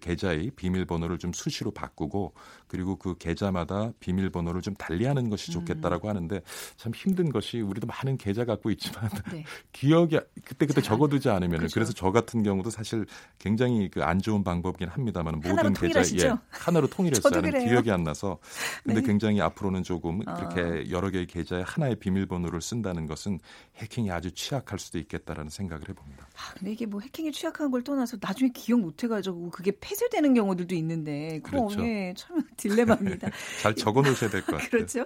계좌의 0.00 0.50
비밀번호를 0.56 1.18
좀 1.18 1.32
수시로 1.32 1.70
바꾸고 1.70 2.34
그리고 2.66 2.96
그 2.96 3.16
계좌마다 3.16 3.92
비밀번호를 4.00 4.60
좀 4.62 4.74
달리하는 4.74 5.30
것이 5.30 5.52
좋겠다라고 5.52 6.08
음. 6.08 6.10
하는데 6.10 6.42
참 6.76 6.92
힘든 6.94 7.30
것이 7.30 7.60
우리도 7.60 7.86
많은 7.86 8.18
계좌 8.18 8.44
갖고 8.44 8.70
있지만 8.70 9.08
네. 9.32 9.44
기억이 9.72 10.18
그때 10.44 10.66
그때 10.66 10.80
적어두지 10.80 11.30
않으면 11.30 11.58
그렇죠. 11.58 11.74
그래서 11.74 11.92
저 11.92 12.10
같은 12.10 12.42
경우도 12.42 12.70
사실 12.70 13.06
굉장히 13.38 13.88
그 13.88 14.08
안 14.08 14.20
좋은 14.20 14.42
방법이긴 14.42 14.88
합니다만 14.88 15.34
모든 15.34 15.74
계좌 15.74 16.00
예, 16.24 16.34
하나로 16.48 16.88
하는 16.96 17.66
기억이 17.66 17.90
안 17.90 18.04
나서 18.04 18.38
근데 18.82 19.02
네. 19.02 19.06
굉장히 19.06 19.40
앞으로는 19.42 19.82
조금 19.82 20.22
아. 20.24 20.34
그렇게 20.34 20.90
여러 20.90 21.10
개의 21.10 21.26
계좌에 21.26 21.62
하나의 21.66 21.96
비밀번호를 21.96 22.62
쓴다는 22.62 23.06
것은 23.06 23.38
해킹이 23.76 24.10
아주 24.10 24.32
취약할 24.32 24.78
수도 24.78 24.98
있겠다라는 24.98 25.50
생각을 25.50 25.90
해봅니다. 25.90 26.26
아, 26.36 26.54
근데 26.54 26.72
이게 26.72 26.86
뭐 26.86 27.00
해킹이 27.00 27.32
취약한 27.32 27.70
걸 27.70 27.84
떠나서 27.84 28.16
나중에 28.18 28.50
기억 28.54 28.80
못 28.80 29.02
해가지고 29.04 29.50
그게 29.58 29.72
폐쇄되는 29.80 30.34
경우들도 30.34 30.72
있는데 30.76 31.40
그럼 31.42 31.66
그렇죠. 31.66 31.84
예, 31.84 32.14
참 32.16 32.40
딜레마입니다. 32.56 33.28
잘 33.60 33.74
적어 33.74 34.02
놓으셔야 34.02 34.30
될 34.30 34.42
것 34.42 34.52
같아요. 34.52 34.70
그렇죠. 34.70 35.04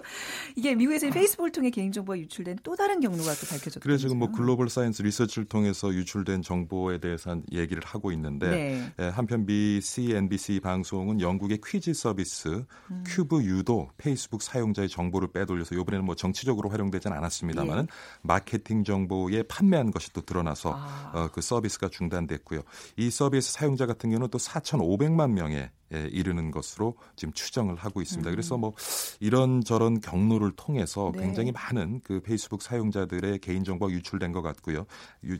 이게 0.55 0.75
미국에서 0.75 1.09
페이스북을 1.09 1.51
통해 1.51 1.71
개인정보가 1.71 2.19
유출된 2.19 2.59
또 2.61 2.75
다른 2.75 2.99
경로가 2.99 3.33
또 3.33 3.47
밝혀졌죠. 3.47 3.79
그래 3.79 3.97
지금 3.97 4.19
뭐 4.19 4.31
글로벌 4.31 4.69
사이언스 4.69 5.01
리서치를 5.01 5.45
통해서 5.45 5.91
유출된 5.91 6.43
정보에 6.43 6.99
대해서 6.99 7.35
얘기를 7.51 7.81
하고 7.83 8.11
있는데 8.11 8.49
네. 8.51 8.93
예, 8.99 9.05
한편 9.07 9.47
미 9.47 9.81
CNBC 9.81 10.59
방송은 10.59 11.19
영국의 11.19 11.59
퀴즈 11.65 11.91
서비스 11.95 12.63
음. 12.91 13.03
CubeYou도 13.07 13.89
페이스북 13.97 14.43
사용자의 14.43 14.87
정보를 14.87 15.29
빼돌려서 15.31 15.73
이번에는 15.73 16.05
뭐 16.05 16.13
정치적으로 16.13 16.69
활용되지는 16.69 17.17
않았습니다만은 17.17 17.83
예. 17.85 17.87
마케팅 18.21 18.83
정보에 18.83 19.41
판매한 19.41 19.89
것이 19.89 20.13
또 20.13 20.21
드러나서 20.21 20.73
아. 20.75 21.11
어, 21.15 21.29
그 21.33 21.41
서비스가 21.41 21.89
중단됐고요. 21.89 22.61
이 22.97 23.09
서비스 23.09 23.51
사용자 23.51 23.87
같은 23.87 24.11
경우는 24.11 24.29
또 24.29 24.42
4,500만 24.43 25.31
명의 25.31 25.69
에 25.91 26.07
이르는 26.11 26.49
것으로 26.49 26.95
지금 27.15 27.33
추정을 27.33 27.75
하고 27.75 28.01
있습니다. 28.01 28.27
음. 28.27 28.31
그래서 28.31 28.57
뭐 28.57 28.73
이런 29.19 29.63
저런 29.63 30.01
경로를 30.01 30.53
통해서 30.55 31.11
네. 31.13 31.21
굉장히 31.21 31.51
많은 31.51 32.01
그 32.03 32.19
페이스북 32.21 32.63
사용자들의 32.63 33.37
개인 33.39 33.63
정보가 33.63 33.91
유출된 33.91 34.31
것 34.31 34.41
같고요. 34.41 34.87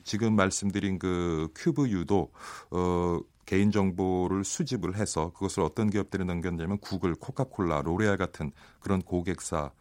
지금 0.03 0.35
말씀드린 0.35 0.99
그 0.99 1.49
CubeYou도 1.55 2.31
어 2.69 3.19
개인 3.45 3.71
정보를 3.71 4.43
수집을 4.43 4.95
해서 4.95 5.31
그것을 5.33 5.63
어떤 5.63 5.89
기업들이 5.89 6.23
넘겼냐면 6.23 6.77
구글, 6.77 7.15
코카콜라, 7.15 7.81
로레알 7.81 8.17
같은 8.17 8.51
그런 8.79 9.01
고객사 9.01 9.71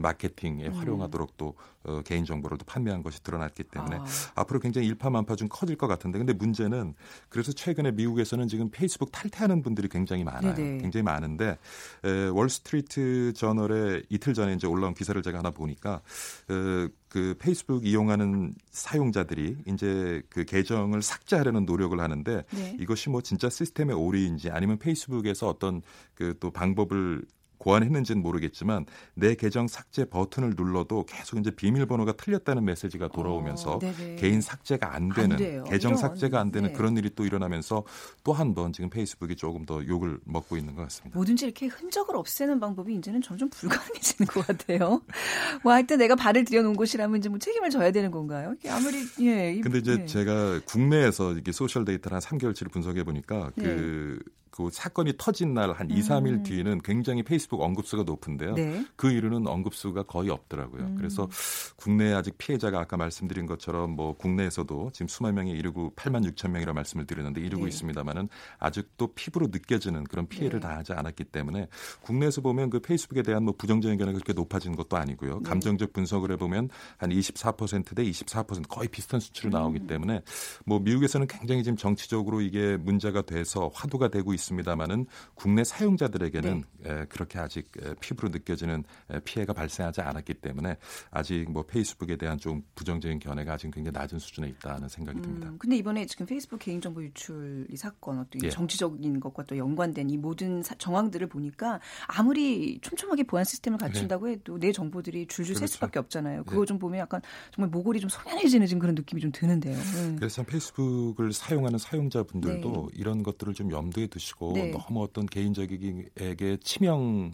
마케팅에 0.00 0.66
음. 0.66 0.72
활용하도록 0.74 1.36
또 1.36 1.54
어, 1.84 2.02
개인 2.02 2.24
정보를 2.24 2.58
또 2.58 2.64
판매한 2.64 3.02
것이 3.02 3.22
드러났기 3.22 3.64
때문에 3.64 3.96
아. 3.96 4.04
앞으로 4.34 4.60
굉장히 4.60 4.86
일파만파 4.88 5.36
좀 5.36 5.48
커질 5.48 5.76
것 5.76 5.86
같은데 5.86 6.18
근데 6.18 6.32
문제는 6.32 6.94
그래서 7.28 7.52
최근에 7.52 7.92
미국에서는 7.92 8.48
지금 8.48 8.70
페이스북 8.70 9.12
탈퇴하는 9.12 9.62
분들이 9.62 9.88
굉장히 9.88 10.24
많아요. 10.24 10.54
네네. 10.54 10.78
굉장히 10.82 11.04
많은데 11.04 11.56
에, 12.04 12.28
월스트리트 12.28 13.32
저널에 13.34 14.02
이틀 14.08 14.34
전에 14.34 14.54
이제 14.54 14.66
올라온 14.66 14.92
기사를 14.92 15.20
제가 15.22 15.38
하나 15.38 15.50
보니까 15.50 16.02
에, 16.50 16.88
그 17.08 17.34
페이스북 17.38 17.86
이용하는 17.86 18.54
사용자들이 18.70 19.56
이제 19.66 20.22
그 20.28 20.44
계정을 20.44 21.02
삭제하려는 21.02 21.64
노력을 21.64 21.98
하는데 21.98 22.44
네. 22.50 22.76
이것이 22.78 23.08
뭐 23.10 23.20
진짜 23.20 23.48
시스템의 23.48 23.96
오류인지 23.96 24.50
아니면 24.50 24.78
페이스북에서 24.78 25.48
어떤 25.48 25.82
그 26.14 26.30
또 26.40 26.50
방법을 26.50 27.22
고안했는지는 27.60 28.22
모르겠지만 28.22 28.86
내 29.14 29.34
계정 29.34 29.68
삭제 29.68 30.04
버튼을 30.06 30.54
눌러도 30.56 31.04
계속 31.04 31.38
이제 31.38 31.50
비밀번호가 31.50 32.12
틀렸다는 32.12 32.64
메시지가 32.64 33.08
돌아오면서 33.08 33.74
어, 33.74 33.78
개인 34.18 34.40
삭제가 34.40 34.94
안 34.94 35.10
되는 35.10 35.32
안 35.32 35.64
계정 35.64 35.90
이런, 35.90 35.96
삭제가 35.96 36.40
안 36.40 36.50
되는 36.50 36.70
네. 36.70 36.74
그런 36.74 36.96
일이 36.96 37.10
또 37.14 37.24
일어나면서 37.24 37.84
또 38.24 38.32
한 38.32 38.54
번 38.54 38.72
지금 38.72 38.88
페이스북이 38.90 39.36
조금 39.36 39.64
더 39.66 39.86
욕을 39.86 40.18
먹고 40.24 40.56
있는 40.56 40.74
것 40.74 40.82
같습니다. 40.82 41.16
뭐든지 41.16 41.44
이렇게 41.44 41.66
흔적을 41.66 42.16
없애는 42.16 42.58
방법이 42.58 42.94
이제는 42.96 43.20
점점 43.22 43.48
불가능해지는 43.50 44.26
것 44.26 44.46
같아요. 44.46 45.02
뭐 45.62 45.72
하여튼 45.72 45.98
내가 45.98 46.16
발을 46.16 46.44
들여놓은 46.44 46.74
곳이라면 46.74 47.18
이제 47.18 47.28
뭐 47.28 47.38
책임을 47.38 47.70
져야 47.70 47.92
되는 47.92 48.10
건가요? 48.10 48.54
아무리 48.68 49.04
예. 49.20 49.60
근데 49.60 49.78
이제 49.78 49.98
예. 50.00 50.06
제가 50.06 50.60
국내에서 50.64 51.34
이게 51.34 51.52
소셜 51.52 51.84
데이터를 51.84 52.16
한 52.16 52.22
3개월치를 52.22 52.72
분석해 52.72 53.04
보니까 53.04 53.50
예. 53.58 53.62
그 53.62 54.18
그 54.60 54.68
사건이 54.70 55.14
터진 55.16 55.54
날 55.54 55.70
한 55.72 55.90
2, 55.90 56.00
3일 56.00 56.26
음. 56.26 56.42
뒤에는 56.42 56.80
굉장히 56.82 57.22
페이스북 57.22 57.62
언급수가 57.62 58.02
높은데요. 58.02 58.54
네. 58.54 58.84
그 58.96 59.10
이후로는 59.10 59.46
언급수가 59.46 60.02
거의 60.02 60.28
없더라고요. 60.28 60.82
음. 60.82 60.94
그래서 60.96 61.28
국내 61.76 62.12
아직 62.12 62.36
피해자가 62.36 62.80
아까 62.80 62.96
말씀드린 62.96 63.46
것처럼 63.46 63.90
뭐 63.90 64.14
국내에서도 64.14 64.90
지금 64.92 65.08
수만 65.08 65.34
명에 65.34 65.52
이르고 65.52 65.94
8만 65.96 66.30
6천 66.30 66.50
명이라 66.50 66.74
말씀을 66.74 67.06
드렸는데 67.06 67.40
이르고 67.40 67.64
네. 67.64 67.68
있습니다만은 67.68 68.28
아직도 68.58 69.14
피부로 69.14 69.46
느껴지는 69.50 70.04
그런 70.04 70.26
피해를 70.26 70.60
네. 70.60 70.68
당하지 70.68 70.92
않았기 70.92 71.24
때문에 71.24 71.68
국내에서 72.02 72.42
보면 72.42 72.68
그 72.70 72.80
페이스북에 72.80 73.22
대한 73.22 73.44
뭐 73.44 73.54
부정적인 73.56 73.96
견해가 73.96 74.18
그렇게 74.18 74.32
높아진 74.32 74.76
것도 74.76 74.96
아니고요. 74.96 75.40
네. 75.40 75.48
감정적 75.48 75.92
분석을 75.92 76.32
해보면 76.32 76.68
한 76.98 77.10
24%대 77.10 78.04
24% 78.04 78.68
거의 78.68 78.88
비슷한 78.88 79.20
수치로 79.20 79.50
나오기 79.50 79.80
음. 79.80 79.86
때문에 79.86 80.22
뭐 80.66 80.78
미국에서는 80.80 81.26
굉장히 81.26 81.62
지금 81.62 81.76
정치적으로 81.76 82.40
이게 82.40 82.76
문제가 82.76 83.22
돼서 83.22 83.70
화두가 83.72 84.08
되고 84.08 84.34
있습니다. 84.34 84.49
있습니다만은 84.50 85.06
국내 85.34 85.64
사용자들에게는 85.64 86.64
네. 86.78 87.04
그렇게 87.08 87.38
아직 87.38 87.70
피부로 88.00 88.28
느껴지는 88.28 88.84
피해가 89.24 89.52
발생하지 89.52 90.00
않았기 90.00 90.34
때문에 90.34 90.76
아직 91.10 91.50
뭐 91.50 91.62
페이스북에 91.64 92.16
대한 92.16 92.38
좀 92.38 92.62
부정적인 92.74 93.18
견해가 93.18 93.54
아직 93.54 93.70
굉장히 93.70 93.92
낮은 93.92 94.18
수준에 94.18 94.48
있다는 94.48 94.88
생각이 94.88 95.20
듭니다. 95.20 95.48
음, 95.48 95.58
근데 95.58 95.76
이번에 95.76 96.06
지금 96.06 96.26
페이스북 96.26 96.58
개인정보 96.58 97.02
유출 97.02 97.66
이 97.70 97.76
사건 97.76 98.18
어떤 98.18 98.42
예. 98.44 98.50
정치적인 98.50 99.20
것과 99.20 99.44
또 99.44 99.56
연관된 99.56 100.10
이 100.10 100.16
모든 100.16 100.62
사, 100.62 100.74
정황들을 100.74 101.28
보니까 101.28 101.80
아무리 102.06 102.78
촘촘하게 102.80 103.24
보안 103.24 103.44
시스템을 103.44 103.78
네. 103.78 103.86
갖춘다고 103.86 104.26
네. 104.26 104.32
해도 104.32 104.58
내 104.58 104.72
정보들이 104.72 105.26
줄줄 105.26 105.54
그렇죠. 105.54 105.58
셀 105.60 105.68
수밖에 105.68 105.98
없잖아요. 105.98 106.44
그거 106.44 106.60
네. 106.60 106.66
좀 106.66 106.78
보면 106.78 107.00
약간 107.00 107.20
정말 107.54 107.70
모골이 107.70 108.00
좀 108.00 108.08
소련해지는 108.08 108.66
지금 108.66 108.80
그런 108.80 108.94
느낌이 108.94 109.20
좀 109.20 109.30
드는데요. 109.32 109.76
네. 109.76 110.16
그래서 110.16 110.42
페이스북을 110.42 111.32
사용하는 111.32 111.78
사용자분들도 111.78 112.90
네. 112.92 112.98
이런 112.98 113.22
것들을 113.22 113.54
좀 113.54 113.70
염두에 113.70 114.06
두시 114.06 114.29
고 114.34 114.40
않고 114.40 114.52
네. 114.54 114.70
너무 114.70 115.02
어떤 115.02 115.26
개인적에게 115.26 116.56
치명 116.62 117.32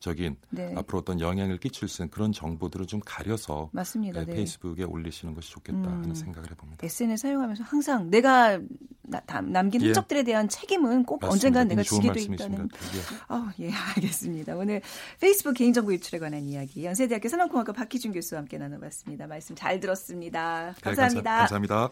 적인 0.00 0.36
네. 0.50 0.72
앞으로 0.76 0.98
어떤 0.98 1.18
영향을 1.18 1.58
끼칠 1.58 1.88
수 1.88 2.02
있는 2.02 2.10
그런 2.10 2.30
정보들을 2.30 2.86
좀 2.86 3.00
가려서 3.04 3.68
맞습니다. 3.72 4.24
네, 4.24 4.32
페이스북에 4.32 4.84
올리시는 4.84 5.34
것이 5.34 5.50
좋겠다 5.50 5.78
음. 5.78 6.02
하는 6.02 6.14
생각을 6.14 6.50
해봅니다. 6.52 6.86
SNS 6.86 7.22
사용하면서 7.22 7.64
항상 7.64 8.08
내가 8.08 8.60
나, 9.02 9.20
남긴 9.40 9.82
예. 9.82 9.86
흔적들에 9.86 10.22
대한 10.22 10.48
책임은 10.48 11.02
꼭 11.02 11.24
언젠간 11.24 11.66
내가 11.66 11.82
지게 11.82 12.12
돼 12.12 12.20
있다는. 12.20 12.68
예. 12.68 13.34
어, 13.34 13.50
예, 13.58 13.72
알겠습니다. 13.96 14.54
오늘 14.54 14.82
페이스북 15.18 15.54
개인정보 15.54 15.92
유출에 15.92 16.20
관한 16.20 16.44
이야기 16.44 16.84
연세대학교 16.84 17.28
산업공학과 17.28 17.72
박희준 17.72 18.12
교수와 18.12 18.42
함께 18.42 18.56
나눠봤습니다. 18.56 19.26
말씀 19.26 19.56
잘 19.56 19.80
들었습니다. 19.80 20.74
감사합니다. 20.80 21.20
네, 21.20 21.38
감사, 21.38 21.56
감사합니다. 21.56 21.90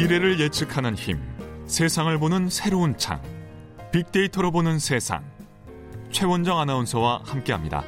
미래를 0.00 0.40
예측하는 0.40 0.94
힘, 0.94 1.20
세상을 1.66 2.16
보는 2.18 2.48
새로운 2.48 2.96
창, 2.96 3.20
빅데이터로 3.92 4.50
보는 4.50 4.78
세상. 4.78 5.22
최원정 6.10 6.58
아나운서와 6.58 7.20
함께합니다. 7.26 7.84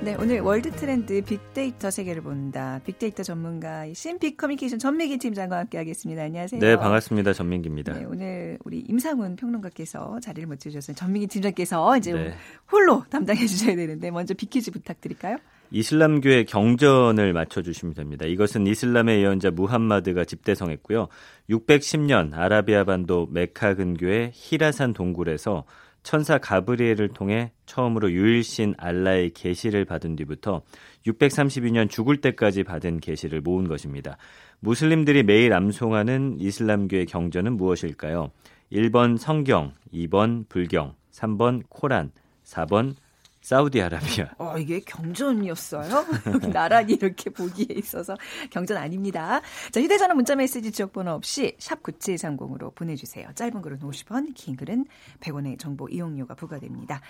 네, 0.00 0.16
오늘 0.18 0.40
월드 0.40 0.70
트렌드 0.70 1.20
빅데이터 1.20 1.90
세계를 1.90 2.22
본다. 2.22 2.80
빅데이터 2.86 3.22
전문가이신 3.22 4.18
빅커뮤니케이션 4.18 4.78
전민기 4.78 5.18
팀장과 5.18 5.58
함께하겠습니다. 5.58 6.22
안녕하세요. 6.22 6.58
네, 6.58 6.76
반갑습니다. 6.76 7.34
전민기입니다. 7.34 7.92
네, 7.92 8.06
오늘 8.06 8.56
우리 8.64 8.78
임상훈 8.78 9.36
평론가께서 9.36 10.20
자리를 10.20 10.48
못 10.48 10.58
주셨어요. 10.58 10.96
전민기 10.96 11.26
팀장께서 11.26 11.98
이제 11.98 12.14
네. 12.14 12.34
홀로 12.72 13.04
담당해 13.10 13.44
주셔야 13.46 13.76
되는데 13.76 14.10
먼저 14.10 14.32
빅퀴즈 14.32 14.70
부탁드릴까요? 14.70 15.36
이슬람교의 15.70 16.46
경전을 16.46 17.32
맞춰주시면 17.32 17.94
됩니다. 17.94 18.26
이것은 18.26 18.66
이슬람의 18.66 19.20
예언자 19.20 19.50
무함마드가 19.50 20.24
집대성했고요. 20.24 21.08
610년 21.50 22.34
아라비아 22.34 22.84
반도 22.84 23.26
메카 23.30 23.74
근교의 23.74 24.30
히라산 24.34 24.92
동굴에서 24.92 25.64
천사 26.02 26.38
가브리엘을 26.38 27.08
통해 27.08 27.50
처음으로 27.66 28.12
유일신 28.12 28.74
알라의 28.78 29.30
계시를 29.30 29.84
받은 29.84 30.14
뒤부터 30.14 30.62
632년 31.04 31.90
죽을 31.90 32.20
때까지 32.20 32.62
받은 32.62 33.00
계시를 33.00 33.40
모은 33.40 33.66
것입니다. 33.66 34.16
무슬림들이 34.60 35.24
매일 35.24 35.52
암송하는 35.52 36.36
이슬람교의 36.38 37.06
경전은 37.06 37.56
무엇일까요? 37.56 38.30
1번 38.72 39.18
성경, 39.18 39.72
2번 39.92 40.48
불경, 40.48 40.94
3번 41.10 41.62
코란, 41.68 42.12
4번 42.44 42.94
사우디아라비아. 43.46 44.34
어, 44.38 44.58
이게 44.58 44.80
경전이었어요? 44.80 46.04
나란히 46.52 46.94
이렇게 46.94 47.30
보기에 47.30 47.68
있어서 47.76 48.16
경전 48.50 48.76
아닙니다. 48.76 49.40
자, 49.70 49.80
휴대전화 49.80 50.14
문자메시지 50.14 50.72
지역번호 50.72 51.12
없이 51.12 51.54
샵 51.60 51.80
9730으로 51.84 52.74
보내주세요. 52.74 53.28
짧은 53.36 53.62
글은 53.62 53.78
50원, 53.78 54.32
긴 54.34 54.56
글은 54.56 54.86
100원의 55.20 55.60
정보 55.60 55.88
이용료가 55.88 56.34
부과됩니다. 56.34 57.00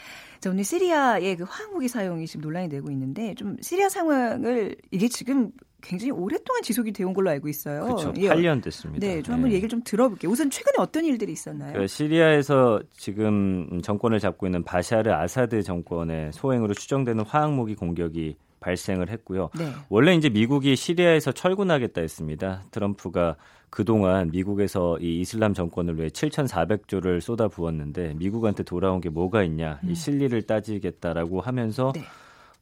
자, 0.41 0.51
오늘 0.51 0.63
시리아의 0.63 1.39
그 1.39 1.45
화학무기 1.45 1.89
사용이 1.89 2.27
지금 2.27 2.43
논란이 2.43 2.69
되고 2.69 2.91
있는데 2.91 3.35
좀 3.35 3.57
시리아 3.63 3.89
상황을 3.89 4.77
이게 4.91 5.09
지금 5.09 5.53
굉장히 5.87 6.11
오랫동안 6.11 6.63
지속이 6.63 6.93
되온 6.93 7.15
걸로 7.15 7.31
알고 7.31 7.49
있어요. 7.49 7.85
그렇죠. 7.85 8.13
8년 8.13 8.63
됐습니다. 8.63 9.07
네, 9.07 9.23
좀 9.23 9.35
한번 9.35 9.51
네. 9.51 9.57
얘기를 9.57 9.69
좀 9.69 9.83
들어볼게요. 9.85 10.31
우선 10.31 10.51
최근에 10.51 10.75
어떤 10.79 11.05
일들이 11.05 11.33
있었나요? 11.33 11.73
그 11.75 11.87
시리아에서 11.87 12.81
지금 12.93 13.81
정권을 13.83 14.19
잡고 14.19 14.47
있는 14.47 14.65
바샤르 14.65 15.11
아사드 15.13 15.63
정권의 15.63 16.33
소행으로 16.33 16.75
추정되는 16.75 17.25
화학무기 17.25 17.77
공격이 17.77 18.37
발생을 18.59 19.11
했고요. 19.11 19.51
네. 19.57 19.71
원래 19.89 20.15
이제 20.15 20.29
미국이 20.29 20.75
시리아에서 20.75 21.31
철군하겠다 21.31 22.01
했습니다. 22.01 22.65
트럼프가 22.73 23.37
그동안 23.71 24.31
미국에서 24.31 24.99
이 24.99 25.21
이슬람 25.21 25.55
정권을 25.55 25.99
위해 25.99 26.09
7,400조를 26.09 27.21
쏟아 27.21 27.47
부었는데 27.47 28.15
미국한테 28.15 28.65
돌아온 28.65 29.01
게 29.01 29.09
뭐가 29.09 29.45
있냐, 29.45 29.79
음. 29.85 29.91
이 29.91 29.95
실리를 29.95 30.43
따지겠다라고 30.43 31.41
하면서 31.41 31.93
네. 31.95 32.03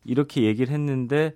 이렇게 0.05 0.43
얘기를 0.43 0.73
했는데 0.73 1.33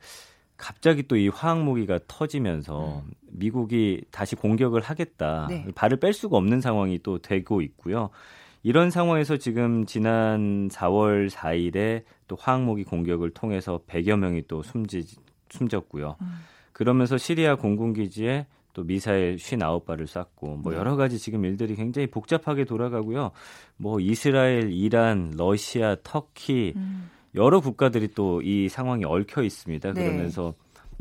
갑자기 0.59 1.05
또 1.05 1.17
이 1.17 1.29
화학 1.29 1.63
무기가 1.63 1.99
터지면서 2.07 3.03
음. 3.07 3.11
미국이 3.31 4.03
다시 4.11 4.37
공격을 4.37 4.83
하겠다. 4.83 5.47
네. 5.49 5.65
발을 5.75 5.99
뺄 5.99 6.13
수가 6.13 6.37
없는 6.37 6.61
상황이 6.61 6.99
또 7.03 7.19
되고 7.19 7.63
있고요. 7.63 8.11
이런 8.63 8.91
상황에서 8.91 9.37
지금 9.37 9.87
지난 9.87 10.69
4월 10.69 11.31
4일에 11.31 12.03
또 12.27 12.37
화학 12.39 12.63
무기 12.63 12.85
공격을 12.85 13.31
통해서 13.31 13.81
100여 13.87 14.17
명이 14.19 14.43
또 14.49 14.63
숨지 14.63 15.05
숨졌고요. 15.49 16.17
음. 16.21 16.27
그러면서 16.73 17.17
시리아 17.17 17.55
공군 17.55 17.93
기지에 17.95 18.47
또 18.75 18.85
미사일 18.85 19.37
59발을 19.37 20.07
쐈고 20.07 20.57
뭐 20.59 20.73
네. 20.73 20.79
여러 20.79 20.97
가지 20.97 21.19
지금 21.19 21.45
일들이 21.45 21.75
굉장히 21.75 22.07
복잡하게 22.07 22.65
돌아가고요. 22.65 23.31
뭐 23.77 23.99
이스라엘, 24.01 24.71
이란, 24.73 25.33
러시아, 25.37 25.97
터키 26.03 26.75
음. 26.77 27.11
여러 27.35 27.61
국가들이 27.61 28.09
또 28.09 28.41
이 28.43 28.69
상황에 28.69 29.05
얽혀 29.05 29.43
있습니다. 29.43 29.93
네. 29.93 30.05
그러면서 30.05 30.55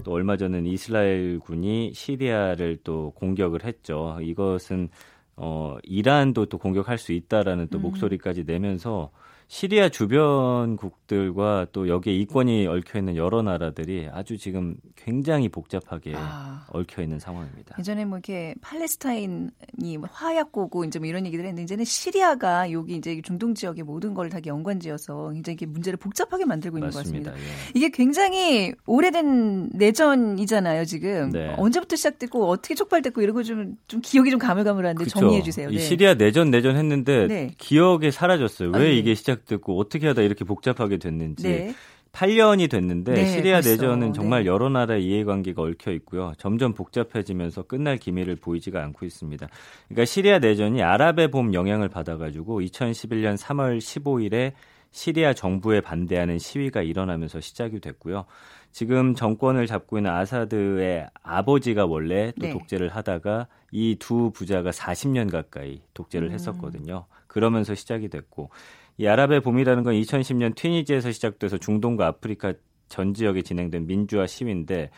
또 0.03 0.11
얼마 0.11 0.37
전엔 0.37 0.65
이스라엘 0.65 1.39
군이 1.39 1.93
시리아를 1.93 2.77
또 2.83 3.11
공격을 3.15 3.63
했죠. 3.65 4.17
이것은 4.21 4.89
어 5.35 5.77
이란도 5.83 6.47
또 6.47 6.57
공격할 6.57 6.97
수 6.97 7.13
있다라는 7.13 7.67
또 7.69 7.79
음. 7.79 7.83
목소리까지 7.83 8.43
내면서 8.45 9.11
시리아 9.49 9.87
주변국들과 9.87 11.67
또 11.71 11.87
여기에 11.87 12.13
이권이 12.15 12.67
얽혀 12.67 12.99
있는 12.99 13.15
여러 13.15 13.41
나라들이 13.41 14.09
아주 14.11 14.37
지금 14.37 14.75
굉장히 14.97 15.47
복잡하게 15.47 16.13
아. 16.17 16.65
얽혀 16.71 17.01
있는 17.01 17.17
상황입니다. 17.17 17.75
예전에 17.79 18.03
뭐 18.03 18.17
이렇게 18.17 18.55
팔레스타인이 18.61 19.97
뭐 19.99 20.09
화약고고 20.11 20.83
이제 20.83 20.99
뭐 20.99 21.07
이런 21.07 21.25
얘기들 21.25 21.45
했는데 21.45 21.63
이제는 21.63 21.85
시리아가 21.85 22.69
여기 22.73 22.95
이제 22.97 23.21
중동 23.23 23.53
지역의 23.55 23.83
모든 23.83 24.13
걸 24.13 24.27
다 24.27 24.39
연관지어서 24.45 25.29
굉장히 25.31 25.53
이게 25.53 25.65
문제를 25.65 25.95
복잡하게 25.95 26.43
만들고 26.43 26.77
있는 26.79 26.89
맞습니다. 26.93 27.31
것 27.31 27.37
같습니다. 27.37 27.53
예. 27.53 27.71
이게 27.73 27.89
굉장히 27.89 28.73
오래된 28.85 29.69
내전이잖아요, 29.73 30.83
지금. 30.83 31.29
네. 31.31 31.53
언제부터 31.57 31.95
시작됐고 31.95 32.45
어떻게 32.49 32.75
촉발됐고 32.75 33.21
이런 33.21 33.33
거좀 33.33 33.77
좀 33.87 34.01
기억이 34.03 34.29
좀 34.29 34.37
가물가물한데 34.39 35.05
그쵸. 35.05 35.17
정리해 35.21 35.41
주세요. 35.43 35.69
네. 35.69 35.77
시리아 35.77 36.15
내전 36.15 36.51
내전 36.51 36.75
했는데 36.75 37.27
네. 37.27 37.51
기억에 37.57 38.11
사라졌어요. 38.11 38.71
왜 38.71 38.75
아, 38.75 38.79
네. 38.79 38.97
이게 38.97 39.15
시작 39.15 39.36
시작됐고 39.37 39.79
어떻게 39.79 40.07
하다 40.07 40.21
이렇게 40.21 40.45
복잡하게 40.45 40.97
됐는지 40.97 41.43
네. 41.43 41.73
8년이 42.11 42.69
됐는데 42.69 43.13
네, 43.13 43.25
시리아 43.25 43.55
벌써. 43.57 43.69
내전은 43.69 44.13
정말 44.13 44.43
네. 44.43 44.49
여러 44.49 44.69
나라의 44.69 45.03
이해관계가 45.05 45.61
얽혀 45.61 45.91
있고요. 45.91 46.33
점점 46.37 46.73
복잡해지면서 46.73 47.63
끝날 47.63 47.97
기미를 47.97 48.35
보이지가 48.35 48.81
않고 48.83 49.05
있습니다. 49.05 49.47
그러니까 49.87 50.05
시리아 50.05 50.39
내전이 50.39 50.81
아랍의 50.81 51.29
봄 51.29 51.53
영향을 51.53 51.89
받아가지고 51.89 52.61
2011년 52.61 53.37
3월 53.37 53.77
15일에 53.77 54.53
시리아 54.89 55.33
정부에 55.33 55.81
반대하는 55.81 56.39
시위가 56.39 56.81
일어나면서 56.81 57.39
시작이 57.39 57.79
됐고요. 57.81 58.25
지금 58.71 59.13
정권을 59.13 59.67
잡고 59.67 59.97
있는 59.99 60.11
아사드의 60.11 61.07
아버지가 61.23 61.85
원래 61.85 62.31
또 62.39 62.47
네. 62.47 62.53
독재를 62.53 62.89
하다가 62.89 63.47
이 63.71 63.95
두 63.99 64.31
부자가 64.31 64.71
40년 64.71 65.29
가까이 65.31 65.81
독재를 65.93 66.29
음. 66.29 66.33
했었거든요. 66.33 67.05
그러면서 67.27 67.75
시작이 67.75 68.07
됐고 68.07 68.49
이 68.97 69.07
아랍의 69.07 69.41
봄이라는 69.41 69.83
건 69.83 69.93
2010년 69.93 70.55
튀니지에서 70.55 71.11
시작돼서 71.11 71.57
중동과 71.57 72.07
아프리카 72.07 72.53
전 72.89 73.13
지역에 73.13 73.41
진행된 73.41 73.85
민주화 73.85 74.25
시위인데 74.25 74.89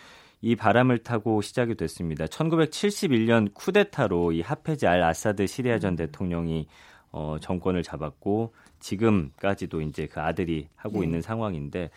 이 0.42 0.56
바람을 0.56 1.00
타고 1.00 1.42
시작이 1.42 1.76
됐습니다. 1.76 2.26
1971년 2.26 3.54
쿠데타로 3.54 4.32
이 4.32 4.42
하페즈 4.42 4.86
알 4.86 5.04
아사드 5.04 5.48
시리아 5.48 5.80
전 5.80 5.96
대통령이 5.96 6.68
어, 7.12 7.38
정권을 7.42 7.84
잡았고 7.84 8.54
지금까지도 8.80 9.82
이제 9.82 10.08
그 10.08 10.22
아들이 10.22 10.70
하고 10.76 11.00
네. 11.00 11.06
있는 11.06 11.22
상황인데 11.22 11.90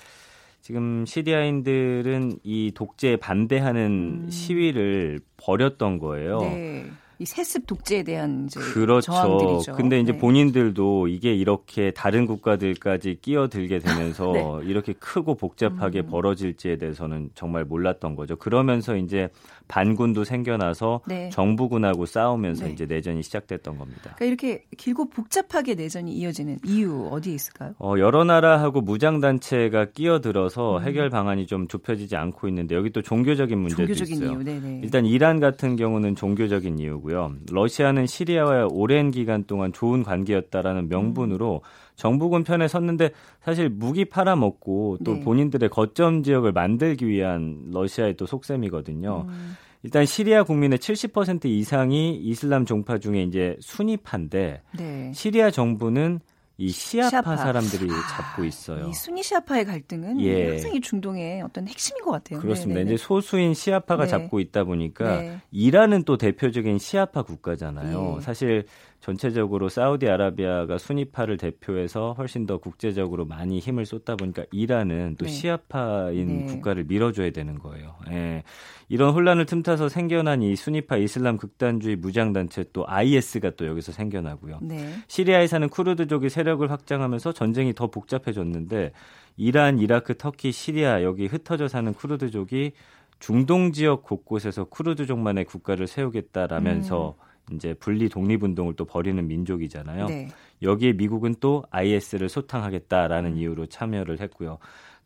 지금 0.60 1.04
시리아인들은 1.06 2.38
이 2.42 2.72
독재에 2.74 3.16
반대하는 3.16 4.22
음. 4.24 4.30
시위를 4.30 5.20
벌였던 5.36 5.98
거예요. 5.98 6.40
네. 6.40 6.90
이 7.22 7.24
세습 7.24 7.68
독재에 7.68 8.02
대한 8.02 8.46
이제 8.46 8.58
그렇죠. 8.58 9.12
저항들이죠. 9.12 9.74
근데 9.74 10.00
이제 10.00 10.10
네. 10.10 10.18
본인들도 10.18 11.06
이게 11.06 11.32
이렇게 11.32 11.92
다른 11.92 12.26
국가들까지 12.26 13.18
끼어들게 13.22 13.78
되면서 13.78 14.32
네. 14.34 14.44
이렇게 14.64 14.92
크고 14.94 15.36
복잡하게 15.36 16.00
음. 16.00 16.06
벌어질지에 16.06 16.78
대해서는 16.78 17.30
정말 17.36 17.64
몰랐던 17.64 18.16
거죠. 18.16 18.34
그러면서 18.34 18.96
이제 18.96 19.28
반군도 19.68 20.24
생겨나서 20.24 21.02
네. 21.06 21.30
정부군하고 21.30 22.06
싸우면서 22.06 22.66
네. 22.66 22.72
이제 22.72 22.86
내전이 22.86 23.22
시작됐던 23.22 23.78
겁니다. 23.78 24.14
그러니까 24.16 24.24
이렇게 24.24 24.64
길고 24.76 25.08
복잡하게 25.08 25.76
내전이 25.76 26.12
이어지는 26.12 26.58
이유 26.66 27.08
어디에 27.12 27.34
있을까요? 27.34 27.74
어, 27.78 27.94
여러 27.98 28.24
나라하고 28.24 28.80
무장 28.80 29.20
단체가 29.20 29.92
끼어들어서 29.92 30.78
음. 30.78 30.82
해결 30.82 31.08
방안이 31.08 31.46
좀 31.46 31.68
좁혀지지 31.68 32.16
않고 32.16 32.48
있는데 32.48 32.74
여기 32.74 32.90
또 32.90 33.00
종교적인 33.00 33.56
문제도 33.56 33.86
종교적인 33.86 34.14
있어요. 34.16 34.32
이유. 34.32 34.44
네네. 34.44 34.80
일단 34.82 35.06
이란 35.06 35.38
같은 35.38 35.76
경우는 35.76 36.16
종교적인 36.16 36.80
이유고요. 36.80 37.11
있고요. 37.12 37.32
러시아는 37.50 38.06
시리아와 38.06 38.68
오랜 38.70 39.10
기간 39.10 39.44
동안 39.44 39.72
좋은 39.72 40.02
관계였다라는 40.02 40.88
명분으로 40.88 41.60
정부군 41.94 42.42
편에 42.42 42.66
섰는데 42.66 43.10
사실 43.42 43.68
무기 43.68 44.06
팔아먹고 44.06 44.98
또 45.04 45.14
네. 45.14 45.20
본인들의 45.20 45.68
거점 45.68 46.22
지역을 46.22 46.52
만들기 46.52 47.06
위한 47.06 47.66
러시아의 47.70 48.16
또 48.16 48.24
속셈이거든요. 48.26 49.26
음. 49.28 49.56
일단 49.84 50.06
시리아 50.06 50.42
국민의 50.44 50.78
70% 50.78 51.44
이상이 51.44 52.16
이슬람 52.16 52.64
종파 52.64 52.98
중에 52.98 53.22
이제 53.22 53.56
순위파인데 53.60 54.62
네. 54.78 55.12
시리아 55.12 55.50
정부는 55.50 56.20
이 56.58 56.68
시아파, 56.70 57.08
시아파. 57.10 57.36
사람들이 57.36 57.90
아, 57.90 57.94
잡고 58.16 58.44
있어요. 58.44 58.88
이 58.88 58.94
순위 58.94 59.22
시아파의 59.22 59.64
갈등은 59.64 60.20
예. 60.20 60.48
항상 60.50 60.74
이 60.74 60.80
중동의 60.80 61.42
어떤 61.42 61.66
핵심인 61.66 62.04
것 62.04 62.10
같아요. 62.12 62.40
그렇습니다. 62.40 62.78
네네네. 62.80 62.94
이제 62.94 63.02
소수인 63.02 63.54
시아파가 63.54 64.04
네. 64.04 64.10
잡고 64.10 64.38
있다 64.40 64.64
보니까 64.64 65.20
네. 65.20 65.40
이란은 65.50 66.04
또 66.04 66.16
대표적인 66.18 66.78
시아파 66.78 67.22
국가잖아요. 67.22 68.16
예. 68.18 68.20
사실 68.22 68.66
전체적으로 69.02 69.68
사우디아라비아가 69.68 70.78
순위파를 70.78 71.36
대표해서 71.36 72.14
훨씬 72.16 72.46
더 72.46 72.58
국제적으로 72.58 73.24
많이 73.24 73.58
힘을 73.58 73.84
쏟다 73.84 74.14
보니까 74.14 74.44
이란은 74.52 75.16
또 75.18 75.24
네. 75.24 75.30
시아파인 75.30 76.46
네. 76.46 76.46
국가를 76.46 76.84
밀어줘야 76.84 77.30
되는 77.30 77.58
거예요. 77.58 77.96
예. 78.12 78.44
이런 78.88 79.12
혼란을 79.12 79.46
틈타서 79.46 79.88
생겨난 79.88 80.42
이 80.42 80.54
순위파 80.54 80.98
이슬람 80.98 81.36
극단주의 81.36 81.96
무장단체 81.96 82.66
또 82.72 82.84
IS가 82.86 83.50
또 83.56 83.66
여기서 83.66 83.90
생겨나고요. 83.90 84.60
네. 84.62 84.94
시리아에 85.08 85.48
사는 85.48 85.68
쿠르드족이 85.68 86.28
세력을 86.28 86.70
확장하면서 86.70 87.32
전쟁이 87.32 87.74
더 87.74 87.88
복잡해졌는데 87.88 88.92
이란, 89.36 89.80
이라크, 89.80 90.16
터키, 90.16 90.52
시리아 90.52 91.02
여기 91.02 91.26
흩어져 91.26 91.66
사는 91.66 91.92
쿠르드족이 91.92 92.70
중동 93.18 93.72
지역 93.72 94.04
곳곳에서 94.04 94.64
쿠르드족만의 94.64 95.44
국가를 95.46 95.88
세우겠다라면서 95.88 97.16
음. 97.18 97.31
이제 97.52 97.74
분리 97.74 98.08
독립 98.08 98.42
운동을 98.42 98.74
또 98.74 98.84
벌이는 98.84 99.26
민족이잖아요. 99.26 100.06
네. 100.06 100.28
여기에 100.62 100.92
미국은 100.92 101.34
또 101.40 101.64
IS를 101.70 102.28
소탕하겠다라는 102.28 103.36
이유로 103.36 103.66
참여를 103.66 104.20
했고요. 104.20 104.58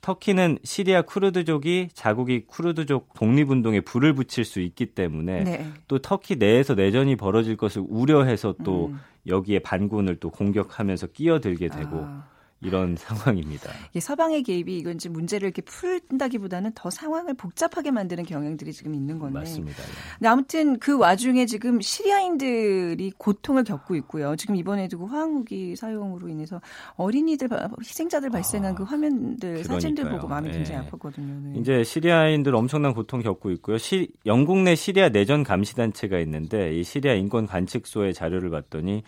터키는 0.02 0.58
시리아 0.62 1.02
쿠르드족이 1.02 1.88
자국이 1.92 2.44
쿠르드족 2.46 3.14
독립운동에 3.14 3.80
불을 3.80 4.12
붙일 4.12 4.44
수 4.44 4.60
있기 4.60 4.86
때문에 4.86 5.44
네. 5.44 5.66
또 5.88 5.98
터키 5.98 6.36
내에서 6.36 6.74
내전이 6.74 7.16
벌어질 7.16 7.56
것을 7.56 7.82
우려해서 7.88 8.54
또 8.62 8.88
음. 8.88 9.00
여기에 9.26 9.60
반군을 9.60 10.16
또 10.16 10.30
공격하면서 10.30 11.08
끼어들게 11.08 11.68
되고 11.68 12.04
아. 12.04 12.35
이런 12.60 12.96
상황입니다. 12.98 13.70
서방의 13.98 14.42
개입이 14.42 14.78
이건 14.78 14.98
지금 14.98 15.14
문제를 15.14 15.46
이렇게 15.46 15.62
풀다기보다는 15.62 16.72
더 16.74 16.90
상황을 16.90 17.34
복잡하게 17.34 17.90
만드는 17.90 18.24
경향들이 18.24 18.72
지금 18.72 18.94
있는 18.94 19.18
건데. 19.18 19.40
맞습니다. 19.40 19.82
네. 20.20 20.28
아무튼 20.28 20.78
그 20.78 20.96
와중에 20.96 21.46
지금 21.46 21.80
시리아인들이 21.80 23.12
고통을 23.18 23.64
겪고 23.64 23.94
있고요. 23.96 24.36
지금 24.36 24.56
이번에도 24.56 24.98
그 24.98 25.04
화학무기 25.06 25.76
사용으로 25.76 26.28
인해서 26.28 26.60
어린이들 26.96 27.48
희생자들 27.80 28.30
발생한 28.30 28.72
아, 28.72 28.74
그 28.74 28.84
화면들 28.84 29.50
그러니까요. 29.50 29.74
사진들 29.74 30.10
보고 30.10 30.26
마음이 30.28 30.48
네. 30.48 30.54
굉장히 30.54 30.88
아팠거든요. 30.88 31.52
네. 31.52 31.60
이제 31.60 31.84
시리아인들 31.84 32.54
엄청난 32.54 32.94
고통 32.94 33.20
겪고 33.20 33.50
있고요. 33.52 33.78
시, 33.78 34.08
영국 34.24 34.58
내 34.62 34.74
시리아 34.74 35.08
내전 35.10 35.42
감시 35.42 35.74
단체가 35.76 36.18
있는데 36.20 36.74
이 36.74 36.82
시리아 36.82 37.14
인권 37.14 37.46
관측소의 37.46 38.14
자료를 38.14 38.50
봤더니 38.50 39.02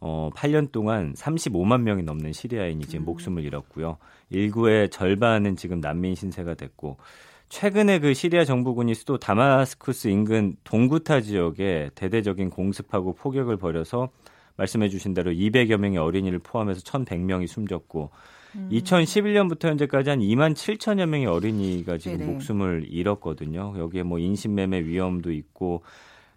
어, 0.00 0.30
8년 0.34 0.72
동안 0.72 1.14
35만 1.14 1.82
명이 1.82 2.02
넘는 2.02 2.32
시리아인이 2.32 2.84
지금 2.86 3.02
음. 3.02 3.06
목숨을 3.06 3.44
잃었고요. 3.44 3.98
일구의 4.30 4.90
절반은 4.90 5.56
지금 5.56 5.80
난민 5.80 6.14
신세가 6.14 6.54
됐고 6.54 6.98
최근에 7.48 8.00
그 8.00 8.12
시리아 8.12 8.44
정부군이 8.44 8.94
수도 8.94 9.18
다마스쿠스 9.18 10.08
인근 10.08 10.56
동구타 10.64 11.20
지역에 11.20 11.90
대대적인 11.94 12.50
공습하고 12.50 13.14
포격을 13.14 13.56
벌여서 13.56 14.10
말씀해 14.56 14.88
주신 14.88 15.14
대로 15.14 15.30
200여 15.30 15.76
명의 15.76 15.98
어린이를 15.98 16.40
포함해서 16.40 16.80
1,100명이 16.80 17.46
숨졌고 17.46 18.10
음. 18.56 18.68
2011년부터 18.72 19.68
현재까지 19.68 20.10
한 20.10 20.18
2만 20.20 20.54
7천여 20.54 21.06
명의 21.06 21.26
어린이가 21.26 21.98
지금 21.98 22.18
네네. 22.18 22.32
목숨을 22.32 22.86
잃었거든요. 22.88 23.74
여기에 23.78 24.02
뭐 24.02 24.18
인신매매 24.18 24.84
위험도 24.84 25.30
있고 25.32 25.82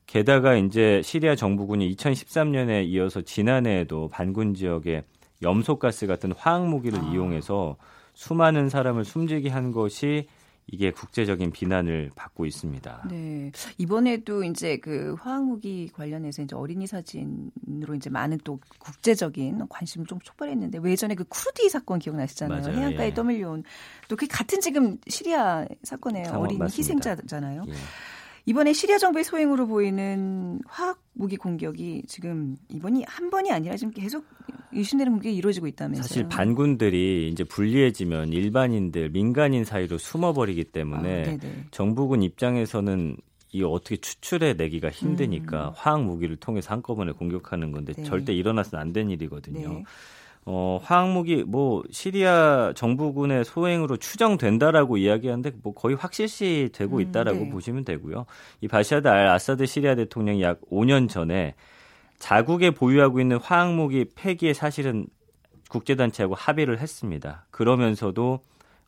게다가 0.10 0.56
이제 0.56 1.04
시리아 1.04 1.36
정부군이 1.36 1.96
2013년에 1.96 2.88
이어서 2.88 3.22
지난해에도 3.22 4.08
반군 4.08 4.56
지역에 4.56 5.04
염소가스 5.44 6.08
같은 6.08 6.32
화학 6.32 6.68
무기를 6.68 6.98
아. 6.98 7.04
이용해서 7.04 7.78
수많은 8.16 8.70
사람을 8.70 9.06
숨지게 9.06 9.50
한 9.50 9.72
것이 9.72 10.26
이게 10.66 10.90
국제적인 10.92 11.52
비난을 11.52 12.10
받고 12.16 12.48
있습니다. 12.48 13.08
네. 13.10 13.52
이번에도 13.78 14.44
이제 14.44 14.78
그 14.78 15.16
화학무기 15.20 15.90
관련해서 15.94 16.42
이제 16.42 16.56
어린이 16.56 16.88
사진으로 16.88 17.94
이제 17.96 18.10
많은 18.10 18.40
또 18.44 18.60
국제적인 18.80 19.68
관심을 19.70 20.08
좀 20.08 20.20
촉발했는데 20.22 20.80
외전에 20.82 21.14
그 21.14 21.24
쿠르디 21.24 21.70
사건 21.70 22.00
기억나시잖아요. 22.00 22.62
맞아요. 22.62 22.78
해안가에 22.78 23.08
예. 23.08 23.14
떠밀려온 23.14 23.64
또 24.08 24.16
그 24.16 24.26
같은 24.28 24.60
지금 24.60 24.98
시리아 25.08 25.66
사건의 25.84 26.28
어린이. 26.30 26.62
희생자잖아요. 26.64 27.66
예. 27.68 27.74
이번에 28.46 28.74
시리아 28.74 28.98
정부의 28.98 29.24
소행으로 29.24 29.68
보이는 29.68 30.60
화학 30.68 31.02
무기 31.14 31.38
공격이 31.38 32.04
지금 32.08 32.56
이번이 32.70 33.04
한 33.08 33.30
번이 33.30 33.52
아니라 33.52 33.76
지금 33.76 33.92
계속 33.94 34.26
유신되는 34.74 35.12
공격이 35.14 35.36
이루어지고 35.36 35.68
있다면서요. 35.68 36.04
사실 36.04 36.28
반군들이 36.30 37.30
이제 37.30 37.44
불리해지면 37.44 38.30
일반인들, 38.34 39.10
민간인 39.10 39.64
사이로 39.66 39.98
숨어버리기 39.98 40.66
때문에 40.66 41.38
아, 41.42 41.48
정부군 41.72 42.24
입장에서는 42.24 43.18
이 43.52 43.64
어떻게 43.64 43.98
추출해 43.98 44.54
내기가 44.54 44.90
힘드니까 44.90 45.70
음. 45.70 45.74
화학 45.76 46.04
무기를 46.04 46.36
통해서 46.36 46.72
한꺼번에 46.72 47.12
공격하는 47.14 47.72
건데 47.72 47.94
네. 47.94 48.04
절대 48.04 48.32
일어나서는 48.34 48.80
안 48.82 48.94
된 48.94 49.10
일이거든요. 49.10 49.70
네. 49.74 49.84
어, 50.52 50.80
화학무기 50.82 51.44
뭐 51.44 51.84
시리아 51.92 52.74
정부군의 52.76 53.46
소행으로 53.46 53.98
추정된다라고 53.98 54.98
이야기하는데 54.98 55.52
뭐 55.62 55.76
거의 55.76 55.96
확실시 55.96 56.70
되고 56.74 56.96
음, 56.96 57.02
있다라고 57.02 57.38
음, 57.38 57.44
네. 57.44 57.50
보시면 57.52 57.86
되고요. 57.86 58.26
이 58.62 58.68
바샤드 58.68 59.08
알 59.08 59.28
아사드 59.28 59.68
시리아 59.68 59.94
대통령이 59.94 60.42
약 60.42 60.60
5년 60.72 61.08
전에 61.08 61.54
자국에 62.18 62.72
보유하고 62.72 63.20
있는 63.20 63.38
화학무기 63.38 64.06
폐기에 64.16 64.54
사실은 64.54 65.06
국제단체하고 65.70 66.34
합의를 66.34 66.80
했습니다. 66.80 67.46
그러면서도 67.52 68.40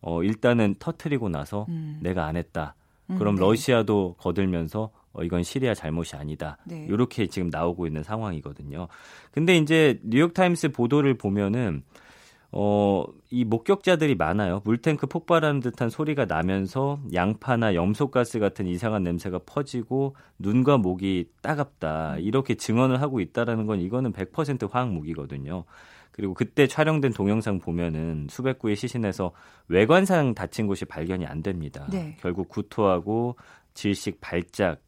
어, 0.02 0.24
일단은 0.24 0.78
터트리고 0.80 1.30
나서 1.30 1.67
음. 1.69 2.00
내가 2.02 2.26
안 2.26 2.38
했다. 2.38 2.74
그럼 3.06 3.36
음, 3.36 3.36
네. 3.36 3.41
러시아도 3.41 4.15
거들면서 4.17 4.89
어, 5.13 5.24
이건 5.24 5.43
시리아 5.43 5.74
잘못이 5.74 6.15
아니다. 6.15 6.58
네. 6.65 6.86
이렇게 6.89 7.28
지금 7.28 7.50
나오고 7.50 7.88
있는 7.88 8.04
상황이거든요. 8.04 8.88
근데 9.32 9.58
이제 9.58 10.00
뉴욕타임스 10.04 10.71
보도를 10.71 11.17
보면은 11.17 11.84
어, 12.54 13.06
이 13.30 13.45
목격자들이 13.45 14.15
많아요. 14.15 14.62
물탱크 14.65 15.08
폭발하는 15.08 15.62
듯한 15.62 15.89
소리가 15.89 16.26
나면서 16.26 17.00
양파나 17.13 17.76
염소가스 17.76 18.39
같은 18.39 18.67
이상한 18.67 19.04
냄새가 19.04 19.39
퍼지고 19.45 20.15
눈과 20.38 20.78
목이 20.78 21.30
따갑다. 21.41 22.17
이렇게 22.17 22.56
증언을 22.56 23.02
하고 23.02 23.21
있다라는 23.21 23.67
건 23.67 23.80
이거는 23.80 24.12
100% 24.12 24.69
화학 24.69 24.91
무기거든요. 24.91 25.63
그리고 26.12 26.34
그때 26.34 26.67
촬영된 26.67 27.13
동영상 27.13 27.60
보면은 27.60 28.28
수백 28.30 28.60
구의 28.60 28.76
시신에서 28.76 29.32
외관상 29.69 30.36
다친 30.36 30.67
곳이 30.67 30.84
발견이 30.84 31.26
안 31.26 31.41
됩니다. 31.41 31.88
네. 31.89 32.17
결국 32.19 32.50
구토하고 32.50 33.38
질식, 33.74 34.19
발작 34.19 34.82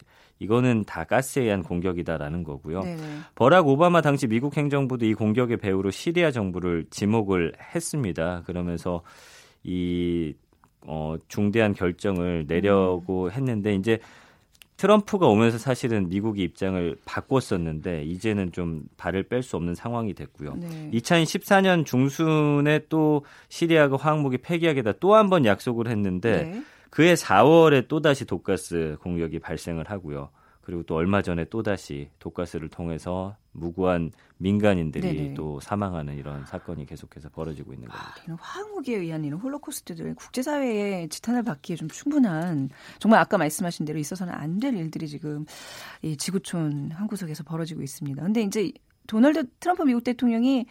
이거는 0.44 0.84
다 0.86 1.04
가스에 1.06 1.44
의한 1.44 1.64
공격이다라는 1.64 2.44
거고요. 2.44 2.82
네네. 2.82 3.02
버락 3.36 3.68
오바마 3.68 4.02
당시 4.02 4.28
미국 4.28 4.58
행정부도 4.58 5.06
이 5.06 5.14
공격의 5.14 5.58
배후로 5.58 5.90
시리아 5.92 6.32
정부를 6.32 6.86
지목을 6.90 7.54
했습니다. 7.74 8.44
그러면서 8.46 9.02
이 9.64 10.34
어, 10.82 11.16
중대한 11.30 11.74
결정을 11.74 12.46
내려고 12.48 13.26
음. 13.26 13.32
했는데 13.32 13.74
이제 13.74 14.00
트럼프가 14.76 15.28
오면서 15.28 15.58
사실은 15.58 16.10
미국이 16.10 16.42
입장을 16.44 16.98
바꿨었는데 17.06 18.04
이제는 18.04 18.52
좀 18.52 18.82
발을 18.98 19.24
뺄 19.24 19.44
수 19.44 19.56
없는 19.56 19.76
상황이 19.76 20.14
됐고요. 20.14 20.56
네. 20.56 20.90
2014년 20.94 21.86
중순에 21.86 22.82
또 22.90 23.24
시리아가 23.48 23.96
화학무기 23.96 24.40
폐기하겠다 24.40 24.94
또 24.94 25.14
한 25.14 25.30
번 25.30 25.46
약속을 25.46 25.88
했는데 25.88 26.44
네. 26.52 26.64
그해 26.94 27.16
4월에 27.16 27.88
또다시 27.88 28.24
독가스 28.24 28.98
공격이 29.02 29.40
발생을 29.40 29.90
하고요. 29.90 30.30
그리고 30.62 30.84
또 30.84 30.94
얼마 30.94 31.24
전에 31.24 31.46
또다시 31.46 32.12
독가스를 32.20 32.70
통해서 32.70 33.36
무고한 33.52 34.12
민간인들이 34.38 35.02
네네. 35.02 35.34
또 35.34 35.60
사망하는 35.60 36.16
이런 36.18 36.46
사건이 36.46 36.86
계속해서 36.86 37.30
벌어지고 37.30 37.74
있는 37.74 37.88
겁니다. 37.88 38.14
아, 38.16 38.24
이런 38.24 38.38
화학무기에 38.40 38.98
의한 38.98 39.26
이런 39.26 39.40
홀로코스트들 39.40 40.14
국제사회의 40.14 41.10
지탄을 41.10 41.42
받기에 41.42 41.78
좀 41.78 41.90
충분한 41.90 42.70
정말 43.00 43.20
아까 43.20 43.40
말씀하신 43.40 43.88
대로 43.88 43.98
있어서는 43.98 44.32
안 44.32 44.60
될 44.60 44.76
일들이 44.76 45.08
지금 45.08 45.46
이 46.04 46.16
지구촌 46.16 46.92
한 46.92 47.08
구석에서 47.08 47.44
벌어지고 47.44 47.82
있습니다. 47.82 48.22
근데 48.22 48.44
이제 48.44 48.72
도널드 49.08 49.48
트럼프 49.60 49.82
미국 49.82 50.04
대통령이 50.04 50.68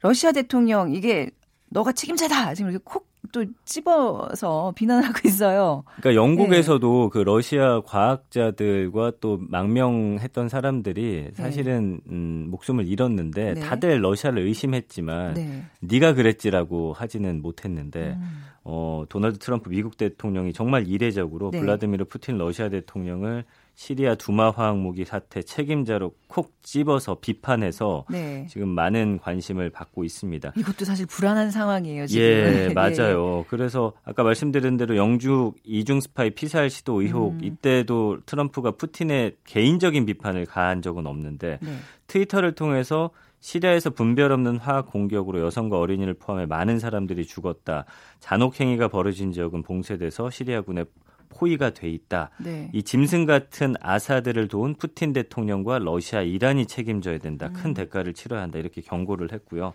러시아 0.00 0.32
대통령 0.32 0.92
이게 0.92 1.30
너가 1.70 1.92
책임자다 1.92 2.54
지금 2.54 2.72
이렇게 2.72 2.82
콕 2.84 3.11
또 3.30 3.44
찝어서 3.64 4.72
비난을 4.74 5.04
하고 5.08 5.20
있어요. 5.28 5.84
그러니까 6.00 6.20
영국에서도 6.20 7.02
네. 7.04 7.08
그 7.12 7.18
러시아 7.18 7.80
과학자들과 7.82 9.12
또 9.20 9.38
망명했던 9.40 10.48
사람들이 10.48 11.30
사실은 11.34 12.00
네. 12.04 12.12
음, 12.12 12.46
목숨을 12.50 12.86
잃었는데 12.88 13.54
네. 13.54 13.60
다들 13.60 14.02
러시아를 14.02 14.42
의심했지만 14.42 15.34
네. 15.34 15.64
네가 15.80 16.14
그랬지라고 16.14 16.92
하지는 16.92 17.40
못했는데 17.42 18.16
음. 18.18 18.42
어, 18.64 19.04
도널드 19.08 19.38
트럼프 19.38 19.70
미국 19.70 19.96
대통령이 19.96 20.52
정말 20.52 20.86
이례적으로 20.86 21.50
네. 21.50 21.60
블라디미르 21.60 22.04
푸틴 22.06 22.38
러시아 22.38 22.68
대통령을 22.68 23.44
시리아 23.82 24.14
두마 24.14 24.50
화학무기 24.50 25.04
사태 25.04 25.42
책임자로 25.42 26.14
콕 26.28 26.52
집어서 26.62 27.16
비판해서 27.20 28.04
네. 28.08 28.46
지금 28.48 28.68
많은 28.68 29.18
관심을 29.18 29.70
받고 29.70 30.04
있습니다. 30.04 30.52
이것도 30.56 30.84
사실 30.84 31.04
불안한 31.06 31.50
상황이에요. 31.50 32.06
지금. 32.06 32.22
예, 32.22 32.68
예. 32.70 32.72
맞아요. 32.72 33.40
예. 33.40 33.44
그래서 33.48 33.92
아까 34.04 34.22
말씀드린 34.22 34.76
대로 34.76 34.96
영국 34.96 35.54
이중 35.64 36.00
스파이 36.00 36.30
피살 36.30 36.70
시도 36.70 37.02
의혹 37.02 37.32
음. 37.32 37.40
이때도 37.42 38.20
트럼프가 38.24 38.70
푸틴의 38.70 39.38
개인적인 39.42 40.06
비판을 40.06 40.46
가한 40.46 40.80
적은 40.80 41.08
없는데 41.08 41.58
네. 41.60 41.76
트위터를 42.06 42.54
통해서 42.54 43.10
시리아에서 43.40 43.90
분별 43.90 44.30
없는 44.30 44.58
화학 44.58 44.92
공격으로 44.92 45.40
여성과 45.40 45.80
어린이를 45.80 46.14
포함해 46.14 46.46
많은 46.46 46.78
사람들이 46.78 47.26
죽었다. 47.26 47.86
잔혹 48.20 48.60
행위가 48.60 48.86
벌어진 48.86 49.32
지역은 49.32 49.64
봉쇄돼서 49.64 50.30
시리아군의 50.30 50.84
포위가 51.32 51.70
돼 51.70 51.88
있다. 51.88 52.30
네. 52.38 52.70
이 52.72 52.82
짐승 52.82 53.26
같은 53.26 53.74
아사드를 53.80 54.48
도운 54.48 54.74
푸틴 54.74 55.12
대통령과 55.12 55.78
러시아, 55.78 56.22
이란이 56.22 56.66
책임져야 56.66 57.18
된다. 57.18 57.48
음. 57.48 57.52
큰 57.52 57.74
대가를 57.74 58.14
치러야 58.14 58.42
한다. 58.42 58.58
이렇게 58.58 58.80
경고를 58.80 59.32
했고요. 59.32 59.72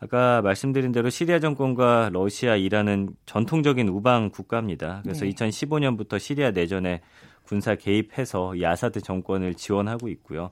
아까 0.00 0.42
말씀드린 0.42 0.92
대로 0.92 1.08
시리아 1.08 1.40
정권과 1.40 2.10
러시아, 2.12 2.56
이란은 2.56 3.10
전통적인 3.26 3.88
우방 3.88 4.30
국가입니다. 4.30 5.00
그래서 5.02 5.24
네. 5.24 5.30
2015년부터 5.30 6.18
시리아 6.18 6.50
내전에 6.50 7.00
군사 7.44 7.74
개입해서 7.74 8.54
이 8.56 8.64
아사드 8.66 9.00
정권을 9.00 9.54
지원하고 9.54 10.08
있고요. 10.08 10.50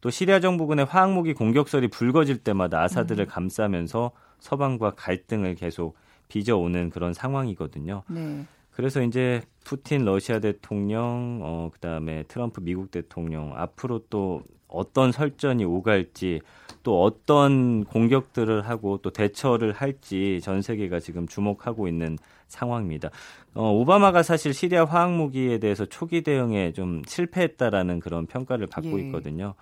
또 0.00 0.10
시리아 0.10 0.40
정부군의 0.40 0.86
화학무기 0.86 1.34
공격설이 1.34 1.88
불거질 1.88 2.38
때마다 2.38 2.82
아사드를 2.82 3.26
음. 3.26 3.28
감싸면서 3.28 4.12
서방과 4.38 4.92
갈등을 4.96 5.54
계속 5.54 5.96
빚어오는 6.28 6.90
그런 6.90 7.12
상황이거든요. 7.12 8.02
네. 8.08 8.46
그래서 8.80 9.02
이제 9.02 9.42
푸틴 9.62 10.06
러시아 10.06 10.38
대통령, 10.38 11.40
어, 11.42 11.68
그 11.70 11.78
다음에 11.80 12.22
트럼프 12.28 12.62
미국 12.62 12.90
대통령 12.90 13.52
앞으로 13.54 14.06
또 14.08 14.42
어떤 14.68 15.12
설전이 15.12 15.66
오갈지 15.66 16.40
또 16.82 17.02
어떤 17.02 17.84
공격들을 17.84 18.66
하고 18.66 18.96
또 19.02 19.10
대처를 19.10 19.72
할지 19.72 20.40
전 20.42 20.62
세계가 20.62 20.98
지금 20.98 21.28
주목하고 21.28 21.88
있는 21.88 22.16
상황입니다. 22.48 23.10
어, 23.52 23.70
오바마가 23.70 24.22
사실 24.22 24.54
시리아 24.54 24.86
화학 24.86 25.12
무기에 25.12 25.58
대해서 25.58 25.84
초기 25.84 26.22
대응에 26.22 26.72
좀 26.72 27.02
실패했다라는 27.06 28.00
그런 28.00 28.24
평가를 28.24 28.66
받고 28.66 28.98
예. 28.98 29.04
있거든요. 29.04 29.56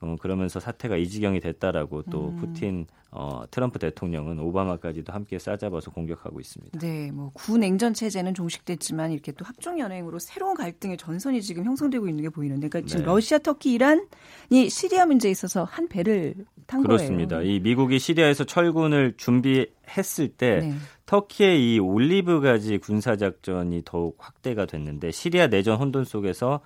어, 0.00 0.16
그러면서 0.18 0.60
사태가 0.60 0.96
이 0.96 1.08
지경이 1.08 1.40
됐다라고 1.40 2.02
또 2.04 2.30
음. 2.30 2.36
푸틴 2.36 2.86
어, 3.10 3.42
트럼프 3.50 3.78
대통령은 3.78 4.38
오바마까지도 4.38 5.12
함께 5.12 5.38
싸잡아서 5.38 5.90
공격하고 5.90 6.40
있습니다. 6.40 6.78
네, 6.78 7.10
뭐 7.10 7.30
구냉전 7.34 7.92
체제는 7.92 8.34
종식됐지만 8.34 9.12
이렇게 9.12 9.32
또 9.32 9.44
합종 9.44 9.78
연행으로 9.78 10.18
새로운 10.20 10.54
갈등의 10.54 10.96
전선이 10.96 11.42
지금 11.42 11.64
형성되고 11.64 12.08
있는 12.08 12.22
게 12.22 12.28
보이는데, 12.28 12.68
그러니까 12.68 12.88
지금 12.88 13.04
네. 13.04 13.06
러시아, 13.06 13.38
터키, 13.38 13.72
이란이 13.72 14.70
시리아 14.70 15.06
문제에 15.06 15.30
있어서 15.32 15.64
한 15.64 15.88
배를 15.88 16.34
탄 16.66 16.82
그렇습니다. 16.82 17.38
거예요. 17.38 17.50
이 17.50 17.60
미국이 17.60 17.98
시리아에서 17.98 18.44
철군을 18.44 19.14
준비했을 19.16 20.28
때 20.36 20.60
네. 20.60 20.74
터키의 21.06 21.74
이 21.74 21.78
올리브 21.80 22.40
가지 22.40 22.78
군사 22.78 23.16
작전이 23.16 23.82
더욱 23.84 24.16
확대가 24.18 24.66
됐는데 24.66 25.10
시리아 25.10 25.48
내전 25.48 25.78
혼돈 25.78 26.04
속에서 26.04 26.60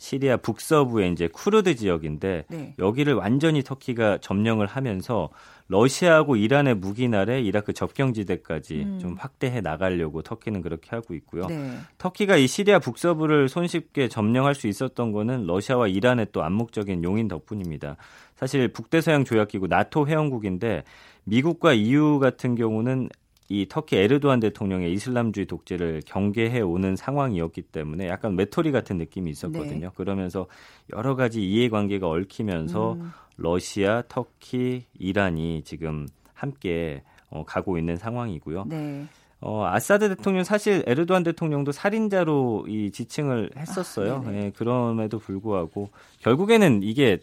시리아 0.00 0.38
북서부의 0.38 1.12
이제 1.12 1.28
쿠르드 1.28 1.76
지역인데 1.76 2.46
네. 2.48 2.74
여기를 2.78 3.12
완전히 3.12 3.62
터키가 3.62 4.16
점령을 4.22 4.66
하면서 4.66 5.28
러시아하고 5.68 6.36
이란의 6.36 6.76
무기날에 6.76 7.42
이라크 7.42 7.74
접경지대까지 7.74 8.74
음. 8.80 8.98
좀 8.98 9.16
확대해 9.18 9.60
나가려고 9.60 10.22
터키는 10.22 10.62
그렇게 10.62 10.88
하고 10.90 11.12
있고요. 11.12 11.44
네. 11.46 11.76
터키가 11.98 12.36
이 12.36 12.46
시리아 12.46 12.78
북서부를 12.78 13.50
손쉽게 13.50 14.08
점령할 14.08 14.54
수 14.54 14.68
있었던 14.68 15.12
거는 15.12 15.46
러시아와 15.46 15.88
이란의 15.88 16.28
또 16.32 16.42
암묵적인 16.42 17.04
용인 17.04 17.28
덕분입니다. 17.28 17.96
사실 18.36 18.68
북대서양 18.68 19.24
조약기구 19.26 19.66
나토 19.66 20.06
회원국인데 20.06 20.82
미국과 21.24 21.74
EU 21.74 22.18
같은 22.20 22.54
경우는 22.54 23.10
이 23.50 23.66
터키 23.68 23.96
에르도안 23.96 24.38
대통령의 24.38 24.92
이슬람주의 24.92 25.44
독재를 25.44 26.02
경계해 26.06 26.60
오는 26.60 26.94
상황이었기 26.94 27.62
때문에 27.62 28.06
약간 28.06 28.38
외톨이 28.38 28.70
같은 28.70 28.96
느낌이 28.96 29.28
있었거든요. 29.28 29.88
네. 29.88 29.94
그러면서 29.96 30.46
여러 30.94 31.16
가지 31.16 31.42
이해관계가 31.42 32.08
얽히면서 32.08 32.92
음. 32.92 33.10
러시아, 33.36 34.04
터키, 34.08 34.84
이란이 34.96 35.62
지금 35.64 36.06
함께 36.32 37.02
어, 37.28 37.44
가고 37.44 37.76
있는 37.76 37.96
상황이고요. 37.96 38.66
네. 38.68 39.06
어, 39.40 39.64
아사드 39.66 40.10
대통령 40.10 40.44
사실 40.44 40.84
에르도안 40.86 41.24
대통령도 41.24 41.72
살인자로 41.72 42.66
이 42.68 42.92
지칭을 42.92 43.50
했었어요. 43.56 44.22
아, 44.26 44.32
예, 44.32 44.52
그럼에도 44.54 45.18
불구하고 45.18 45.90
결국에는 46.20 46.84
이게 46.84 47.18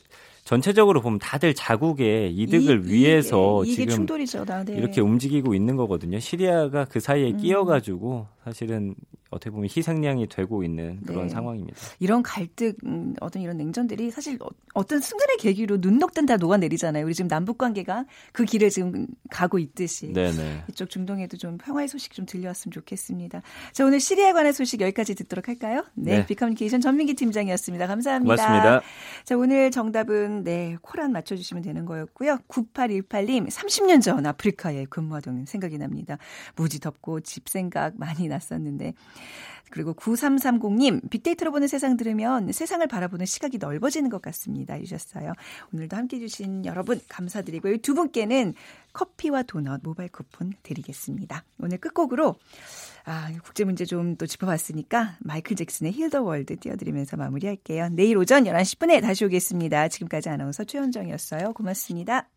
전체적으로 0.47 1.01
보면 1.01 1.19
다들 1.19 1.53
자국의 1.53 2.33
이득을 2.33 2.87
이, 2.87 2.93
위해서 2.93 3.65
이, 3.65 3.73
지금 3.73 3.87
충돌이죠, 3.89 4.45
네. 4.45 4.77
이렇게 4.77 5.01
움직이고 5.01 5.53
있는 5.53 5.75
거거든요. 5.75 6.19
시리아가 6.19 6.85
그 6.85 7.01
사이에 7.01 7.31
음. 7.31 7.37
끼어가지고 7.37 8.27
사실은 8.45 8.95
어떻게 9.29 9.49
보면 9.49 9.67
희생양이 9.75 10.27
되고 10.27 10.63
있는 10.63 11.01
그런 11.05 11.23
네. 11.23 11.29
상황입니다. 11.29 11.77
이런 11.99 12.23
갈등, 12.23 12.73
음, 12.85 13.13
어떤 13.19 13.41
이런 13.41 13.57
냉전들이 13.57 14.09
사실 14.09 14.37
어, 14.73 14.85
떤 14.85 15.01
순간의 15.01 15.37
계기로 15.37 15.81
눈 15.81 15.97
녹든 15.97 16.25
다 16.25 16.37
녹아내리잖아요. 16.37 17.05
우리 17.05 17.13
지금 17.13 17.27
남북 17.27 17.57
관계가 17.57 18.05
그 18.31 18.45
길을 18.45 18.69
지금 18.69 19.07
가고 19.29 19.59
있듯이. 19.59 20.13
네네. 20.13 20.63
이쪽 20.69 20.89
중동에도 20.89 21.35
좀 21.35 21.57
평화의 21.57 21.89
소식 21.89 22.13
좀 22.13 22.25
들려왔으면 22.25 22.71
좋겠습니다. 22.71 23.41
자, 23.73 23.85
오늘 23.85 23.99
시리아에 23.99 24.31
관한 24.31 24.53
소식 24.53 24.79
여기까지 24.79 25.15
듣도록 25.15 25.49
할까요? 25.49 25.83
네. 25.93 26.19
네. 26.19 26.25
비커뮤니케이션 26.25 26.79
전민기 26.79 27.13
팀장이었습니다. 27.15 27.85
감사합니다. 27.85 28.35
고맙습니다. 28.35 28.81
자, 29.25 29.35
오늘 29.35 29.71
정답은 29.71 30.36
네, 30.43 30.77
코란 30.81 31.11
맞춰주시면 31.11 31.63
되는 31.63 31.85
거였고요. 31.85 32.37
9818님, 32.47 33.49
30년 33.49 34.01
전 34.01 34.25
아프리카에 34.25 34.85
근무하던 34.85 35.45
생각이 35.45 35.77
납니다. 35.77 36.17
무지 36.55 36.79
덥고 36.79 37.21
집 37.21 37.49
생각 37.49 37.97
많이 37.97 38.27
났었는데 38.27 38.93
그리고 39.69 39.93
9330님, 39.93 41.09
빅데이터로 41.09 41.51
보는 41.51 41.67
세상 41.67 41.97
들으면 41.97 42.51
세상을 42.51 42.85
바라보는 42.87 43.25
시각이 43.25 43.57
넓어지는 43.57 44.09
것 44.09 44.21
같습니다. 44.21 44.77
주셨어요. 44.79 45.33
오늘도 45.73 45.97
함께 45.97 46.17
해 46.17 46.19
주신 46.21 46.65
여러분 46.65 46.99
감사드리고요. 47.09 47.77
두 47.77 47.93
분께는 47.93 48.53
커피와 48.93 49.43
도넛 49.43 49.81
모바일 49.83 50.09
쿠폰 50.09 50.53
드리겠습니다. 50.63 51.43
오늘 51.59 51.77
끝곡으로 51.79 52.35
아, 53.09 53.31
국제 53.41 53.63
문제 53.63 53.85
좀 53.85 54.17
또 54.17 54.25
짚어봤으니까 54.25 55.17
마이클 55.21 55.55
잭슨의 55.55 55.93
Heal 55.93 56.11
the 56.11 56.23
World 56.23 56.57
띄워드리면서 56.57 57.15
마무리할게요. 57.17 57.89
내일 57.89 58.17
오전 58.17 58.43
11시 58.43 58.77
10분에 58.79 59.01
다시 59.01 59.23
오겠습니다. 59.25 59.87
지금까지 59.87 60.29
아나운서 60.29 60.63
최현정이었어요. 60.65 61.53
고맙습니다. 61.53 62.36